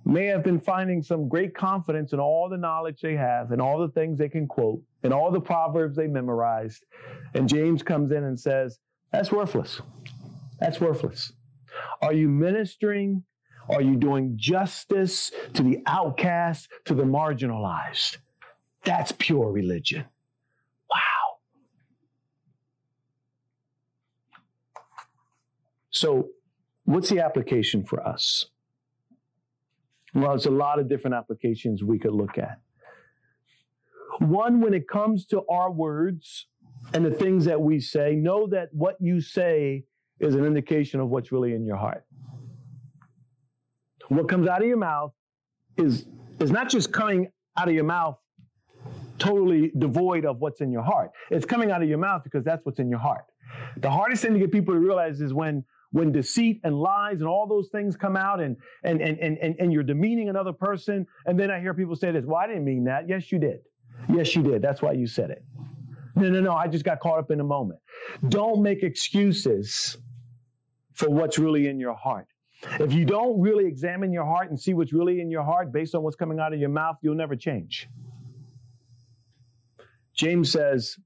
may 0.06 0.28
have 0.28 0.46
been 0.46 0.62
finding 0.62 1.04
some 1.04 1.28
great 1.28 1.54
confidence 1.54 2.14
in 2.14 2.22
all 2.22 2.48
the 2.48 2.58
knowledge 2.58 3.02
they 3.02 3.16
have 3.16 3.52
and 3.52 3.62
all 3.62 3.80
the 3.80 3.90
things 3.90 4.18
they 4.18 4.30
can 4.30 4.48
quote 4.48 4.82
and 5.04 5.14
all 5.14 5.30
the 5.30 5.42
proverbs 5.42 5.98
they 5.98 6.08
memorized. 6.08 6.86
And 7.34 7.50
James 7.50 7.84
comes 7.84 8.12
in 8.12 8.24
and 8.24 8.40
says, 8.40 8.80
That's 9.12 9.30
worthless. 9.30 9.82
That's 10.62 10.80
worthless. 10.80 11.34
Are 12.02 12.14
you 12.14 12.30
ministering? 12.30 13.24
Are 13.70 13.82
you 13.82 13.98
doing 13.98 14.38
justice 14.38 15.34
to 15.54 15.64
the 15.64 15.80
outcast, 15.86 16.70
to 16.86 16.94
the 16.94 17.04
marginalized? 17.04 18.18
That's 18.86 19.12
pure 19.12 19.52
religion. 19.52 20.06
So, 25.92 26.30
what's 26.86 27.10
the 27.10 27.20
application 27.20 27.84
for 27.84 28.06
us? 28.06 28.46
Well, 30.14 30.30
there's 30.30 30.46
a 30.46 30.52
lot 30.52 30.80
of 30.80 30.90
different 30.90 31.16
applications 31.16 31.84
we 31.84 32.00
could 32.00 32.14
look 32.14 32.38
at. 32.38 32.60
One, 34.20 34.60
when 34.62 34.74
it 34.74 34.88
comes 34.88 35.26
to 35.28 35.44
our 35.50 35.72
words 35.72 36.48
and 36.94 37.06
the 37.06 37.12
things 37.12 37.46
that 37.46 37.62
we 37.62 37.80
say, 37.80 38.16
know 38.16 38.48
that 38.48 38.70
what 38.74 38.98
you 39.00 39.22
say 39.22 39.86
is 40.20 40.36
an 40.36 40.46
indication 40.46 41.00
of 41.00 41.10
what's 41.10 41.32
really 41.32 41.54
in 41.54 41.66
your 41.66 41.78
heart. 41.78 42.06
What 44.10 44.28
comes 44.28 44.48
out 44.48 44.62
of 44.62 44.68
your 44.68 44.78
mouth 44.78 45.14
is, 45.78 46.06
is 46.40 46.52
not 46.52 46.70
just 46.70 46.92
coming 46.92 47.30
out 47.58 47.70
of 47.70 47.74
your 47.74 47.86
mouth 47.86 48.18
totally 49.18 49.72
devoid 49.78 50.26
of 50.26 50.40
what's 50.40 50.62
in 50.62 50.72
your 50.72 50.82
heart. 50.82 51.12
It's 51.30 51.46
coming 51.46 51.72
out 51.72 51.82
of 51.82 51.88
your 51.88 51.98
mouth 51.98 52.24
because 52.24 52.44
that's 52.44 52.66
what's 52.66 52.80
in 52.80 52.90
your 52.90 53.00
heart. 53.00 53.26
The 53.78 53.90
hardest 53.90 54.24
thing 54.24 54.34
to 54.34 54.40
get 54.40 54.52
people 54.52 54.74
to 54.74 54.80
realize 54.80 55.22
is 55.22 55.34
when 55.34 55.64
when 55.92 56.12
deceit 56.12 56.62
and 56.64 56.80
lies 56.80 57.20
and 57.20 57.28
all 57.28 57.46
those 57.48 57.70
things 57.70 57.96
come 57.96 58.16
out 58.16 58.40
and, 58.40 58.56
and, 58.84 59.02
and, 59.02 59.20
and, 59.20 59.56
and 59.60 59.74
you're 59.74 59.84
demeaning 59.84 60.30
another 60.30 60.54
person. 60.54 61.06
And 61.26 61.40
then 61.40 61.52
I 61.52 61.60
hear 61.60 61.74
people 61.74 61.96
say 61.96 62.12
this, 62.12 62.26
well, 62.26 62.38
I 62.38 62.48
didn't 62.48 62.64
mean 62.66 62.86
that. 62.86 63.08
Yes, 63.08 63.32
you 63.32 63.40
did. 63.40 63.60
Yes, 64.10 64.36
you 64.36 64.42
did. 64.42 64.62
That's 64.62 64.82
why 64.82 64.94
you 64.94 65.06
said 65.06 65.30
it. 65.32 65.44
No, 66.16 66.30
no, 66.30 66.42
no. 66.42 66.54
I 66.54 66.68
just 66.68 66.86
got 66.86 67.00
caught 67.00 67.20
up 67.20 67.32
in 67.32 67.40
a 67.40 67.44
moment. 67.44 67.80
Don't 68.30 68.62
make 68.62 68.84
excuses 68.84 69.98
for 70.94 71.10
what's 71.10 71.38
really 71.38 71.68
in 71.68 71.80
your 71.80 71.96
heart. 71.96 72.28
If 72.80 72.94
you 72.94 73.06
don't 73.06 73.40
really 73.40 73.66
examine 73.66 74.14
your 74.14 74.26
heart 74.26 74.50
and 74.50 74.60
see 74.60 74.74
what's 74.74 74.94
really 74.94 75.20
in 75.20 75.32
your 75.32 75.44
heart 75.44 75.72
based 75.72 75.96
on 75.96 76.04
what's 76.04 76.16
coming 76.16 76.40
out 76.40 76.54
of 76.54 76.60
your 76.60 76.70
mouth, 76.70 76.98
you'll 77.02 77.16
never 77.16 77.36
change. 77.36 77.90
James 80.14 80.52
says, 80.52 80.98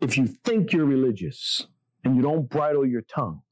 if 0.00 0.16
you 0.16 0.26
think 0.26 0.72
you're 0.72 0.86
religious, 0.86 1.66
and 2.08 2.16
you 2.16 2.22
don't 2.22 2.48
bridle 2.48 2.86
your 2.86 3.02
tongue. 3.02 3.42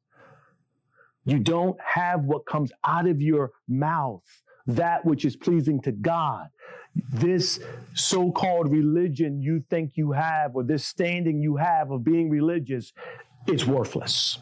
You 1.26 1.38
don't 1.38 1.78
have 1.84 2.24
what 2.24 2.46
comes 2.46 2.72
out 2.86 3.06
of 3.06 3.20
your 3.20 3.50
mouth, 3.68 4.24
that 4.66 5.04
which 5.04 5.26
is 5.26 5.36
pleasing 5.36 5.82
to 5.82 5.92
God. 5.92 6.46
This 7.12 7.60
so 7.92 8.32
called 8.32 8.72
religion 8.72 9.42
you 9.42 9.62
think 9.68 9.92
you 9.96 10.12
have, 10.12 10.56
or 10.56 10.62
this 10.64 10.86
standing 10.86 11.42
you 11.42 11.56
have 11.56 11.90
of 11.90 12.02
being 12.02 12.30
religious, 12.30 12.94
it's 13.46 13.66
worthless. 13.66 14.38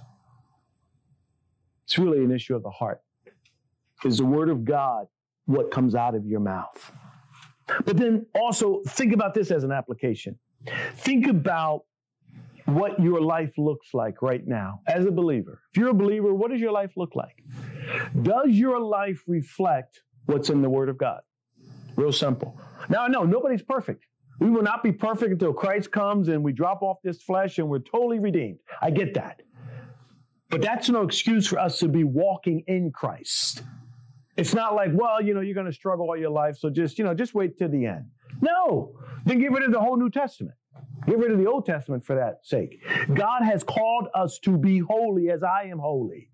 It's 1.82 1.98
really 1.98 2.22
an 2.22 2.30
issue 2.30 2.54
of 2.54 2.62
the 2.62 2.70
heart. 2.70 3.00
Is 4.04 4.18
the 4.18 4.24
word 4.24 4.48
of 4.48 4.64
God 4.64 5.06
what 5.46 5.72
comes 5.72 5.96
out 5.96 6.14
of 6.14 6.24
your 6.24 6.40
mouth? 6.40 6.92
But 7.84 7.96
then 7.96 8.26
also 8.32 8.80
think 8.86 9.12
about 9.12 9.34
this 9.34 9.50
as 9.50 9.64
an 9.64 9.72
application. 9.72 10.38
Think 10.98 11.26
about 11.26 11.82
what 12.66 13.00
your 13.00 13.20
life 13.20 13.52
looks 13.58 13.88
like 13.92 14.22
right 14.22 14.46
now 14.46 14.80
as 14.86 15.04
a 15.04 15.10
believer. 15.10 15.60
If 15.72 15.78
you're 15.78 15.90
a 15.90 15.94
believer, 15.94 16.34
what 16.34 16.50
does 16.50 16.60
your 16.60 16.72
life 16.72 16.92
look 16.96 17.14
like? 17.14 17.42
Does 18.22 18.50
your 18.50 18.80
life 18.80 19.22
reflect 19.26 20.00
what's 20.26 20.50
in 20.50 20.62
the 20.62 20.70
Word 20.70 20.88
of 20.88 20.96
God? 20.96 21.20
Real 21.96 22.12
simple. 22.12 22.58
Now, 22.88 23.04
I 23.04 23.08
know 23.08 23.24
nobody's 23.24 23.62
perfect. 23.62 24.06
We 24.40 24.50
will 24.50 24.62
not 24.62 24.82
be 24.82 24.92
perfect 24.92 25.32
until 25.32 25.52
Christ 25.52 25.92
comes 25.92 26.28
and 26.28 26.42
we 26.42 26.52
drop 26.52 26.82
off 26.82 26.98
this 27.04 27.22
flesh 27.22 27.58
and 27.58 27.68
we're 27.68 27.78
totally 27.78 28.18
redeemed. 28.18 28.58
I 28.82 28.90
get 28.90 29.14
that. 29.14 29.42
But 30.50 30.62
that's 30.62 30.88
no 30.88 31.02
excuse 31.02 31.46
for 31.46 31.58
us 31.58 31.78
to 31.80 31.88
be 31.88 32.04
walking 32.04 32.64
in 32.66 32.90
Christ. 32.92 33.62
It's 34.36 34.54
not 34.54 34.74
like, 34.74 34.90
well, 34.92 35.22
you 35.22 35.34
know, 35.34 35.40
you're 35.40 35.54
going 35.54 35.66
to 35.66 35.72
struggle 35.72 36.06
all 36.06 36.16
your 36.16 36.30
life, 36.30 36.56
so 36.58 36.68
just, 36.68 36.98
you 36.98 37.04
know, 37.04 37.14
just 37.14 37.34
wait 37.34 37.56
to 37.58 37.68
the 37.68 37.86
end. 37.86 38.06
No. 38.40 38.96
Then 39.24 39.38
get 39.38 39.52
rid 39.52 39.62
of 39.62 39.72
the 39.72 39.80
whole 39.80 39.96
New 39.96 40.10
Testament. 40.10 40.56
Get 41.06 41.18
rid 41.18 41.32
of 41.32 41.38
the 41.38 41.46
Old 41.46 41.66
Testament 41.66 42.04
for 42.04 42.16
that 42.16 42.46
sake. 42.46 42.82
God 43.12 43.42
has 43.42 43.62
called 43.62 44.08
us 44.14 44.38
to 44.40 44.56
be 44.56 44.78
holy 44.78 45.30
as 45.30 45.42
I 45.42 45.64
am 45.64 45.78
holy. 45.78 46.30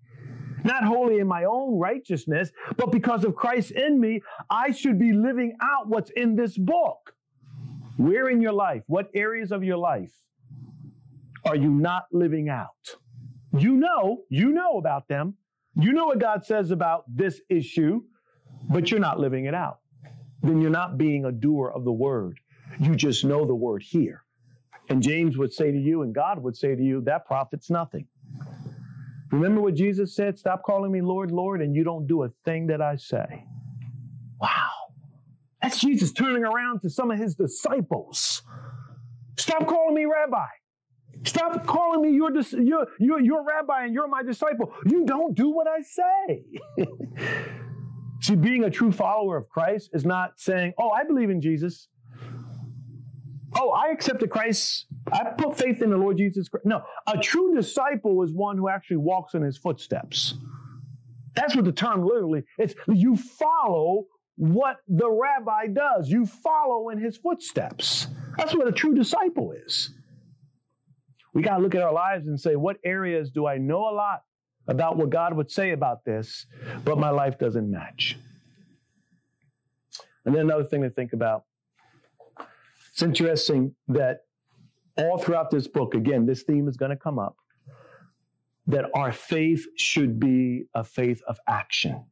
Not 0.63 0.83
holy 0.83 1.19
in 1.19 1.27
my 1.27 1.45
own 1.45 1.79
righteousness, 1.79 2.51
but 2.77 2.91
because 2.91 3.23
of 3.23 3.35
Christ 3.35 3.71
in 3.71 3.99
me, 3.99 4.21
I 4.49 4.71
should 4.71 4.99
be 4.99 5.11
living 5.11 5.57
out 5.61 5.87
what's 5.87 6.11
in 6.11 6.35
this 6.35 6.57
book. 6.57 7.13
Where 7.97 8.29
in 8.29 8.41
your 8.41 8.53
life, 8.53 8.83
what 8.87 9.09
areas 9.13 9.51
of 9.51 9.63
your 9.63 9.77
life 9.77 10.13
are 11.45 11.55
you 11.55 11.69
not 11.69 12.05
living 12.11 12.49
out? 12.49 12.95
You 13.57 13.75
know, 13.75 14.23
you 14.29 14.51
know 14.51 14.77
about 14.77 15.07
them. 15.07 15.35
You 15.75 15.93
know 15.93 16.05
what 16.05 16.19
God 16.19 16.45
says 16.45 16.71
about 16.71 17.03
this 17.07 17.41
issue, 17.49 18.03
but 18.69 18.91
you're 18.91 18.99
not 18.99 19.19
living 19.19 19.45
it 19.45 19.53
out. 19.53 19.79
Then 20.41 20.61
you're 20.61 20.71
not 20.71 20.97
being 20.97 21.25
a 21.25 21.31
doer 21.31 21.71
of 21.73 21.83
the 21.83 21.91
word. 21.91 22.39
You 22.79 22.95
just 22.95 23.25
know 23.25 23.45
the 23.45 23.55
word 23.55 23.83
here. 23.83 24.23
And 24.91 25.01
James 25.01 25.37
would 25.37 25.53
say 25.53 25.71
to 25.71 25.77
you, 25.77 26.01
and 26.01 26.13
God 26.13 26.43
would 26.43 26.57
say 26.57 26.75
to 26.75 26.83
you, 26.83 26.99
that 27.05 27.25
profits 27.25 27.69
nothing. 27.69 28.07
Remember 29.31 29.61
what 29.61 29.73
Jesus 29.73 30.13
said? 30.13 30.37
Stop 30.37 30.63
calling 30.63 30.91
me 30.91 31.01
Lord, 31.01 31.31
Lord, 31.31 31.61
and 31.61 31.73
you 31.73 31.85
don't 31.85 32.07
do 32.07 32.23
a 32.23 32.29
thing 32.43 32.67
that 32.67 32.81
I 32.81 32.97
say. 32.97 33.45
Wow. 34.41 34.69
That's 35.61 35.79
Jesus 35.79 36.11
turning 36.11 36.43
around 36.43 36.81
to 36.81 36.89
some 36.89 37.09
of 37.09 37.17
his 37.17 37.35
disciples. 37.35 38.41
Stop 39.39 39.65
calling 39.65 39.95
me 39.95 40.03
rabbi. 40.03 40.47
Stop 41.23 41.65
calling 41.65 42.01
me 42.01 42.09
your, 42.13 42.29
your, 42.61 42.87
your, 42.99 43.21
your 43.21 43.45
rabbi 43.47 43.85
and 43.85 43.93
you're 43.93 44.09
my 44.09 44.23
disciple. 44.23 44.73
You 44.85 45.05
don't 45.05 45.35
do 45.35 45.51
what 45.51 45.67
I 45.67 45.81
say. 45.83 46.85
See, 48.21 48.35
being 48.35 48.65
a 48.65 48.69
true 48.69 48.91
follower 48.91 49.37
of 49.37 49.47
Christ 49.47 49.91
is 49.93 50.03
not 50.03 50.33
saying, 50.35 50.73
oh, 50.77 50.89
I 50.89 51.05
believe 51.05 51.29
in 51.29 51.39
Jesus. 51.39 51.87
Oh, 53.53 53.71
I 53.71 53.91
accepted 53.91 54.29
Christ. 54.29 54.85
I 55.11 55.25
put 55.37 55.57
faith 55.57 55.81
in 55.81 55.89
the 55.89 55.97
Lord 55.97 56.17
Jesus 56.17 56.47
Christ. 56.47 56.65
No, 56.65 56.83
a 57.07 57.17
true 57.17 57.53
disciple 57.53 58.23
is 58.23 58.31
one 58.31 58.57
who 58.57 58.69
actually 58.69 58.97
walks 58.97 59.33
in 59.33 59.41
his 59.41 59.57
footsteps. 59.57 60.35
That's 61.35 61.55
what 61.55 61.65
the 61.65 61.71
term 61.71 62.05
literally 62.05 62.43
is. 62.57 62.75
You 62.87 63.15
follow 63.15 64.05
what 64.37 64.77
the 64.87 65.09
rabbi 65.09 65.67
does. 65.67 66.09
You 66.09 66.25
follow 66.25 66.89
in 66.89 66.97
his 66.97 67.17
footsteps. 67.17 68.07
That's 68.37 68.55
what 68.55 68.67
a 68.67 68.71
true 68.71 68.95
disciple 68.95 69.51
is. 69.51 69.91
We 71.33 71.41
got 71.41 71.57
to 71.57 71.63
look 71.63 71.75
at 71.75 71.81
our 71.81 71.93
lives 71.93 72.27
and 72.27 72.39
say, 72.39 72.55
what 72.55 72.77
areas 72.83 73.31
do 73.31 73.47
I 73.47 73.57
know 73.57 73.89
a 73.89 73.93
lot 73.93 74.23
about 74.67 74.97
what 74.97 75.09
God 75.09 75.33
would 75.33 75.49
say 75.49 75.71
about 75.71 76.03
this, 76.05 76.45
but 76.83 76.97
my 76.97 77.09
life 77.09 77.37
doesn't 77.39 77.69
match? 77.69 78.17
And 80.25 80.35
then 80.35 80.41
another 80.41 80.63
thing 80.63 80.81
to 80.81 80.89
think 80.89 81.13
about 81.13 81.45
it's 83.01 83.07
interesting 83.07 83.73
that 83.87 84.19
all 84.95 85.17
throughout 85.17 85.49
this 85.49 85.67
book, 85.67 85.95
again, 85.95 86.25
this 86.25 86.43
theme 86.43 86.67
is 86.67 86.77
going 86.77 86.91
to 86.91 86.97
come 86.97 87.17
up 87.17 87.35
that 88.67 88.85
our 88.93 89.11
faith 89.11 89.65
should 89.75 90.19
be 90.19 90.65
a 90.75 90.83
faith 90.83 91.19
of 91.27 91.39
action. 91.47 92.05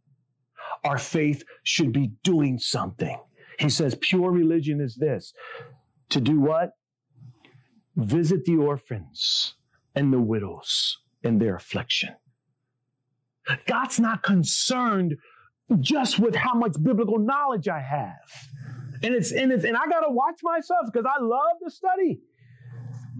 Our 0.84 0.98
faith 0.98 1.44
should 1.64 1.94
be 1.94 2.12
doing 2.24 2.58
something. 2.58 3.18
He 3.60 3.70
says, 3.70 3.96
pure 4.02 4.32
religion 4.32 4.82
is 4.82 4.96
this 4.96 5.32
to 6.10 6.20
do 6.20 6.40
what? 6.40 6.72
Visit 7.96 8.46
the 8.46 8.56
orphans 8.56 9.56
and 9.94 10.12
the 10.12 10.20
widows 10.20 10.98
in 11.22 11.38
their 11.38 11.56
affliction. 11.56 12.16
God's 13.68 14.00
not 14.00 14.24
concerned 14.24 15.18
just 15.80 16.18
with 16.18 16.36
how 16.36 16.56
much 16.56 16.74
biblical 16.82 17.20
knowledge 17.20 17.68
I 17.68 17.80
have. 17.80 18.16
And 19.04 19.14
it's 19.14 19.32
and 19.32 19.52
it's 19.52 19.64
and 19.64 19.78
I 19.78 19.88
gotta 19.88 20.12
watch 20.12 20.40
myself 20.44 20.88
because 20.92 21.06
I 21.06 21.22
love 21.22 21.58
to 21.64 21.72
study. 21.72 22.20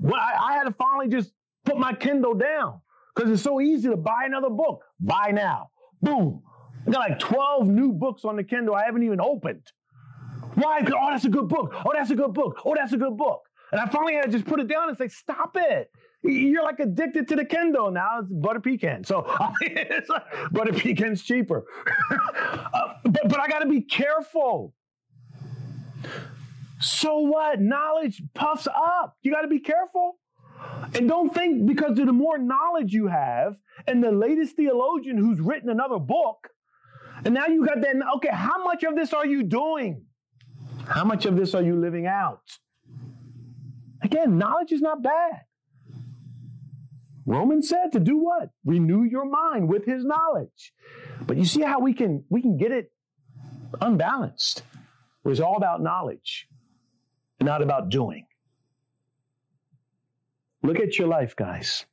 Well, 0.02 0.20
I, 0.20 0.52
I 0.52 0.54
had 0.54 0.64
to 0.64 0.74
finally 0.74 1.08
just 1.08 1.32
put 1.66 1.78
my 1.78 1.94
Kindle 1.94 2.34
down 2.34 2.82
because 3.16 3.32
it's 3.32 3.42
so 3.42 3.62
easy 3.62 3.90
to 3.90 3.98
buy 3.98 4.24
another 4.26 4.50
book. 4.50 4.82
Buy 5.00 5.32
now. 5.34 5.70
Boom. 6.02 6.42
I 6.88 6.92
got 6.92 7.10
like 7.10 7.20
12 7.20 7.68
new 7.68 7.92
books 7.92 8.24
on 8.26 8.36
the 8.36 8.44
Kindle 8.44 8.76
I 8.76 8.86
haven't 8.86 9.04
even 9.04 9.20
opened. 9.20 9.64
Why? 10.56 10.82
Oh, 10.86 11.10
that's 11.12 11.26
a 11.26 11.30
good 11.30 11.48
book. 11.48 11.74
Oh, 11.86 11.92
that's 11.94 12.12
a 12.12 12.16
good 12.16 12.34
book. 12.34 12.62
Oh, 12.66 12.74
that's 12.76 12.94
a 12.94 12.98
good 12.98 13.18
book. 13.18 13.42
And 13.72 13.80
I 13.80 13.88
finally 13.88 14.16
had 14.16 14.26
to 14.26 14.32
just 14.32 14.46
put 14.46 14.60
it 14.60 14.68
down 14.68 14.90
and 14.90 14.98
say, 14.98 15.08
stop 15.08 15.56
it. 15.56 15.92
You're 16.24 16.64
like 16.64 16.80
addicted 16.80 17.28
to 17.30 17.36
the 17.36 17.46
Kindle 17.46 17.92
now. 17.92 18.20
It's 18.20 18.30
butter 18.30 18.60
pecan. 18.60 19.04
So 19.04 19.22
butter 20.52 20.74
pecan's 20.74 21.24
cheaper. 21.24 21.66
uh, 22.12 22.94
but, 23.04 23.30
but 23.30 23.40
I 23.40 23.48
got 23.48 23.60
to 23.60 23.70
be 23.70 23.82
careful 23.82 24.74
so 26.80 27.20
what? 27.20 27.60
Knowledge 27.60 28.22
puffs 28.34 28.68
up. 28.68 29.18
You 29.22 29.32
got 29.32 29.42
to 29.42 29.48
be 29.48 29.60
careful. 29.60 30.18
And 30.94 31.08
don't 31.08 31.34
think 31.34 31.66
because 31.66 31.98
of 32.00 32.06
the 32.06 32.14
more 32.14 32.38
knowledge 32.38 32.94
you 32.94 33.08
have 33.08 33.56
and 33.88 34.04
the 34.04 34.12
latest 34.12 34.56
theologian 34.56 35.18
who's 35.18 35.40
written 35.40 35.70
another 35.70 36.00
book, 36.00 36.50
and 37.24 37.34
now 37.34 37.48
you 37.48 37.66
got 37.66 37.82
that, 37.82 37.96
okay, 38.18 38.30
how 38.32 38.64
much 38.64 38.84
of 38.84 38.96
this 38.96 39.14
are 39.14 39.26
you 39.26 39.44
doing? 39.44 40.06
How 40.86 41.04
much 41.04 41.26
of 41.26 41.36
this 41.36 41.54
are 41.54 41.62
you 41.62 41.76
living 41.76 42.08
out? 42.08 42.42
Again, 44.02 44.38
knowledge 44.38 44.72
is 44.72 44.82
not 44.82 45.04
bad. 45.04 45.42
Romans 47.26 47.70
said 47.70 47.92
to 47.92 48.00
do 48.00 48.18
what? 48.18 48.50
Renew 48.66 49.04
your 49.04 49.26
mind 49.26 49.70
with 49.70 49.86
his 49.86 50.04
knowledge. 50.04 50.74
But 51.22 51.38
you 51.38 51.46
see 51.46 51.62
how 51.62 51.80
we 51.80 51.94
can 51.94 52.24
we 52.30 52.42
can 52.42 52.58
get 52.58 52.72
it 52.72 52.92
unbalanced. 53.80 54.64
It 55.24 55.28
was 55.28 55.40
all 55.40 55.58
about 55.58 55.82
knowledge 55.82 56.48
not 57.42 57.62
about 57.62 57.90
doing. 57.90 58.26
Look 60.64 60.80
at 60.80 60.98
your 60.98 61.08
life, 61.08 61.36
guys. 61.36 61.86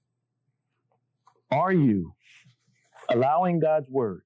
Are 1.51 1.73
you 1.73 2.15
allowing 3.09 3.61
God's 3.61 3.89
word 3.89 4.23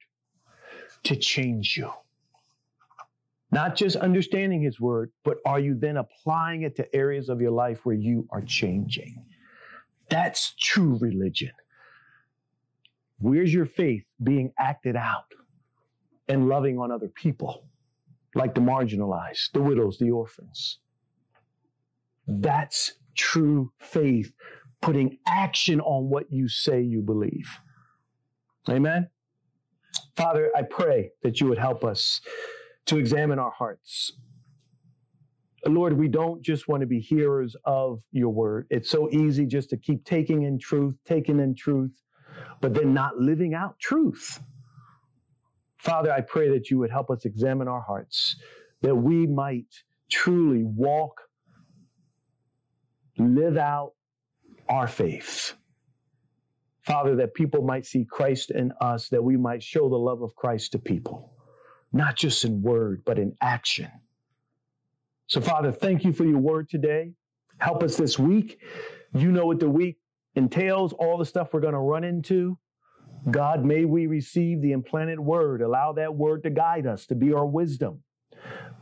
to 1.05 1.17
change 1.17 1.77
you? 1.77 1.91
Not 3.53 3.77
just 3.77 3.97
understanding 3.97 4.63
his 4.63 4.81
word, 4.81 5.11
but 5.25 5.39
are 5.45 5.59
you 5.61 5.75
then 5.75 5.97
applying 5.97 6.63
it 6.63 6.77
to 6.77 6.95
areas 6.95 7.29
of 7.29 7.41
your 7.41 7.51
life 7.51 7.85
where 7.85 7.97
you 7.97 8.27
are 8.31 8.43
changing? 8.43 9.25
That's 10.09 10.55
true 10.59 10.99
religion. 10.99 11.53
Where's 13.19 13.53
your 13.53 13.67
faith 13.67 14.05
being 14.23 14.53
acted 14.59 14.97
out 14.97 15.35
and 16.29 16.49
loving 16.49 16.79
on 16.79 16.91
other 16.91 17.09
people, 17.09 17.65
like 18.35 18.55
the 18.55 18.61
marginalized, 18.61 19.53
the 19.53 19.61
widows, 19.61 19.99
the 19.99 20.11
orphans? 20.11 20.79
That's 22.27 22.93
true 23.17 23.73
faith, 23.79 24.33
putting 24.81 25.19
action 25.27 25.81
on 25.81 26.09
what 26.09 26.31
you 26.31 26.49
say 26.49 26.81
you 26.81 27.03
believe. 27.03 27.49
Amen. 28.69 29.09
Father, 30.17 30.51
I 30.57 30.63
pray 30.63 31.11
that 31.23 31.41
you 31.41 31.49
would 31.49 31.59
help 31.59 31.85
us 31.85 32.21
to 32.87 32.99
examine 32.99 33.39
our 33.39 33.51
hearts. 33.51 34.13
Lord, 35.67 35.99
we 35.99 36.09
don't 36.09 36.43
just 36.43 36.69
want 36.69 36.81
to 36.81 36.87
be 36.87 37.01
hearers 37.01 37.55
of 37.65 38.01
your 38.13 38.31
word. 38.31 38.67
It's 38.71 38.89
so 38.89 39.11
easy 39.11 39.45
just 39.45 39.71
to 39.71 39.77
keep 39.77 40.05
taking 40.05 40.43
in 40.45 40.59
truth, 40.59 40.95
taking 41.05 41.39
in 41.39 41.55
truth, 41.55 41.93
but 42.61 42.73
then 42.73 42.95
not 42.95 43.19
living 43.19 43.55
out 43.55 43.79
truth. 43.79 44.41
Father, 45.81 46.13
I 46.13 46.21
pray 46.21 46.51
that 46.51 46.71
you 46.71 46.79
would 46.79 46.91
help 46.91 47.11
us 47.11 47.25
examine 47.25 47.67
our 47.67 47.81
hearts, 47.81 48.37
that 48.83 48.95
we 48.95 49.27
might 49.27 49.67
truly 50.11 50.63
walk 50.63 51.23
live 53.19 53.57
out 53.57 53.93
our 54.69 54.87
faith. 54.87 55.55
Father, 56.83 57.17
that 57.17 57.35
people 57.35 57.63
might 57.63 57.87
see 57.87 58.05
Christ 58.05 58.51
in 58.51 58.73
us, 58.81 59.09
that 59.09 59.23
we 59.23 59.39
might 59.39 59.63
show 59.63 59.89
the 59.89 59.97
love 59.97 60.21
of 60.23 60.35
Christ 60.35 60.73
to 60.73 60.79
people, 60.79 61.33
not 61.93 62.15
just 62.15 62.45
in 62.45 62.61
word, 62.63 63.03
but 63.07 63.19
in 63.19 63.35
action. 63.41 63.91
So, 65.29 65.41
Father, 65.41 65.73
thank 65.73 66.05
you 66.05 66.13
for 66.13 66.25
your 66.25 66.39
word 66.39 66.69
today. 66.69 67.13
Help 67.59 67.83
us 67.83 67.97
this 67.97 68.19
week. 68.19 68.61
You 69.15 69.33
know 69.33 69.47
what 69.47 69.61
the 69.61 69.71
week 69.71 69.99
entails, 70.35 70.93
all 70.93 71.17
the 71.17 71.25
stuff 71.25 71.55
we're 71.55 71.61
going 71.61 71.75
to 71.75 71.81
run 71.81 72.05
into. 72.05 72.59
God, 73.31 73.65
may 73.65 73.85
we 73.85 74.07
receive 74.07 74.61
the 74.63 74.73
implanted 74.73 75.21
word. 75.21 75.63
Allow 75.63 75.93
that 75.95 76.15
word 76.15 76.43
to 76.45 76.51
guide 76.51 76.87
us, 76.87 77.07
to 77.07 77.15
be 77.15 77.33
our 77.33 77.47
wisdom. 77.47 78.03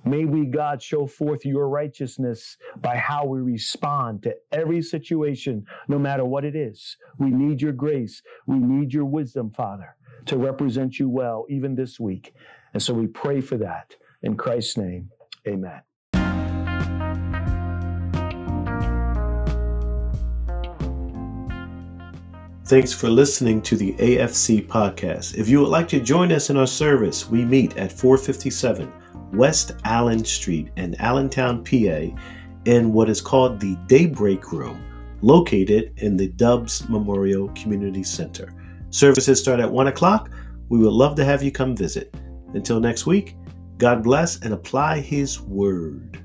May 0.04 0.24
we, 0.24 0.46
God, 0.46 0.82
show 0.82 1.06
forth 1.06 1.44
your 1.44 1.68
righteousness 1.68 2.56
by 2.78 2.96
how 2.96 3.26
we 3.26 3.40
respond 3.40 4.22
to 4.24 4.36
every 4.52 4.82
situation, 4.82 5.66
no 5.88 5.98
matter 5.98 6.24
what 6.24 6.44
it 6.44 6.56
is. 6.56 6.96
We 7.18 7.30
need 7.30 7.60
your 7.62 7.72
grace. 7.72 8.22
We 8.46 8.58
need 8.58 8.92
your 8.94 9.04
wisdom, 9.04 9.50
Father, 9.50 9.96
to 10.26 10.38
represent 10.38 10.98
you 10.98 11.08
well, 11.08 11.46
even 11.48 11.74
this 11.74 12.00
week. 12.00 12.34
And 12.74 12.82
so 12.82 12.94
we 12.94 13.06
pray 13.06 13.40
for 13.40 13.58
that. 13.58 13.96
In 14.22 14.36
Christ's 14.36 14.76
name, 14.76 15.10
amen. 15.46 15.82
Thanks 22.68 22.92
for 22.92 23.08
listening 23.08 23.62
to 23.62 23.76
the 23.78 23.94
AFC 23.94 24.66
podcast. 24.66 25.38
If 25.38 25.48
you 25.48 25.60
would 25.60 25.70
like 25.70 25.88
to 25.88 26.00
join 26.00 26.30
us 26.30 26.50
in 26.50 26.58
our 26.58 26.66
service, 26.66 27.26
we 27.26 27.42
meet 27.42 27.74
at 27.78 27.90
457 27.90 28.92
West 29.32 29.72
Allen 29.84 30.22
Street 30.22 30.68
in 30.76 30.94
Allentown, 30.96 31.64
PA, 31.64 32.14
in 32.66 32.92
what 32.92 33.08
is 33.08 33.22
called 33.22 33.58
the 33.58 33.74
Daybreak 33.86 34.52
Room, 34.52 34.84
located 35.22 35.94
in 35.96 36.18
the 36.18 36.28
Dubbs 36.28 36.86
Memorial 36.90 37.48
Community 37.54 38.02
Center. 38.02 38.52
Services 38.90 39.40
start 39.40 39.60
at 39.60 39.72
1 39.72 39.86
o'clock. 39.86 40.30
We 40.68 40.78
would 40.78 40.92
love 40.92 41.16
to 41.16 41.24
have 41.24 41.42
you 41.42 41.50
come 41.50 41.74
visit. 41.74 42.14
Until 42.52 42.80
next 42.80 43.06
week, 43.06 43.34
God 43.78 44.02
bless 44.02 44.40
and 44.40 44.52
apply 44.52 45.00
His 45.00 45.40
Word. 45.40 46.22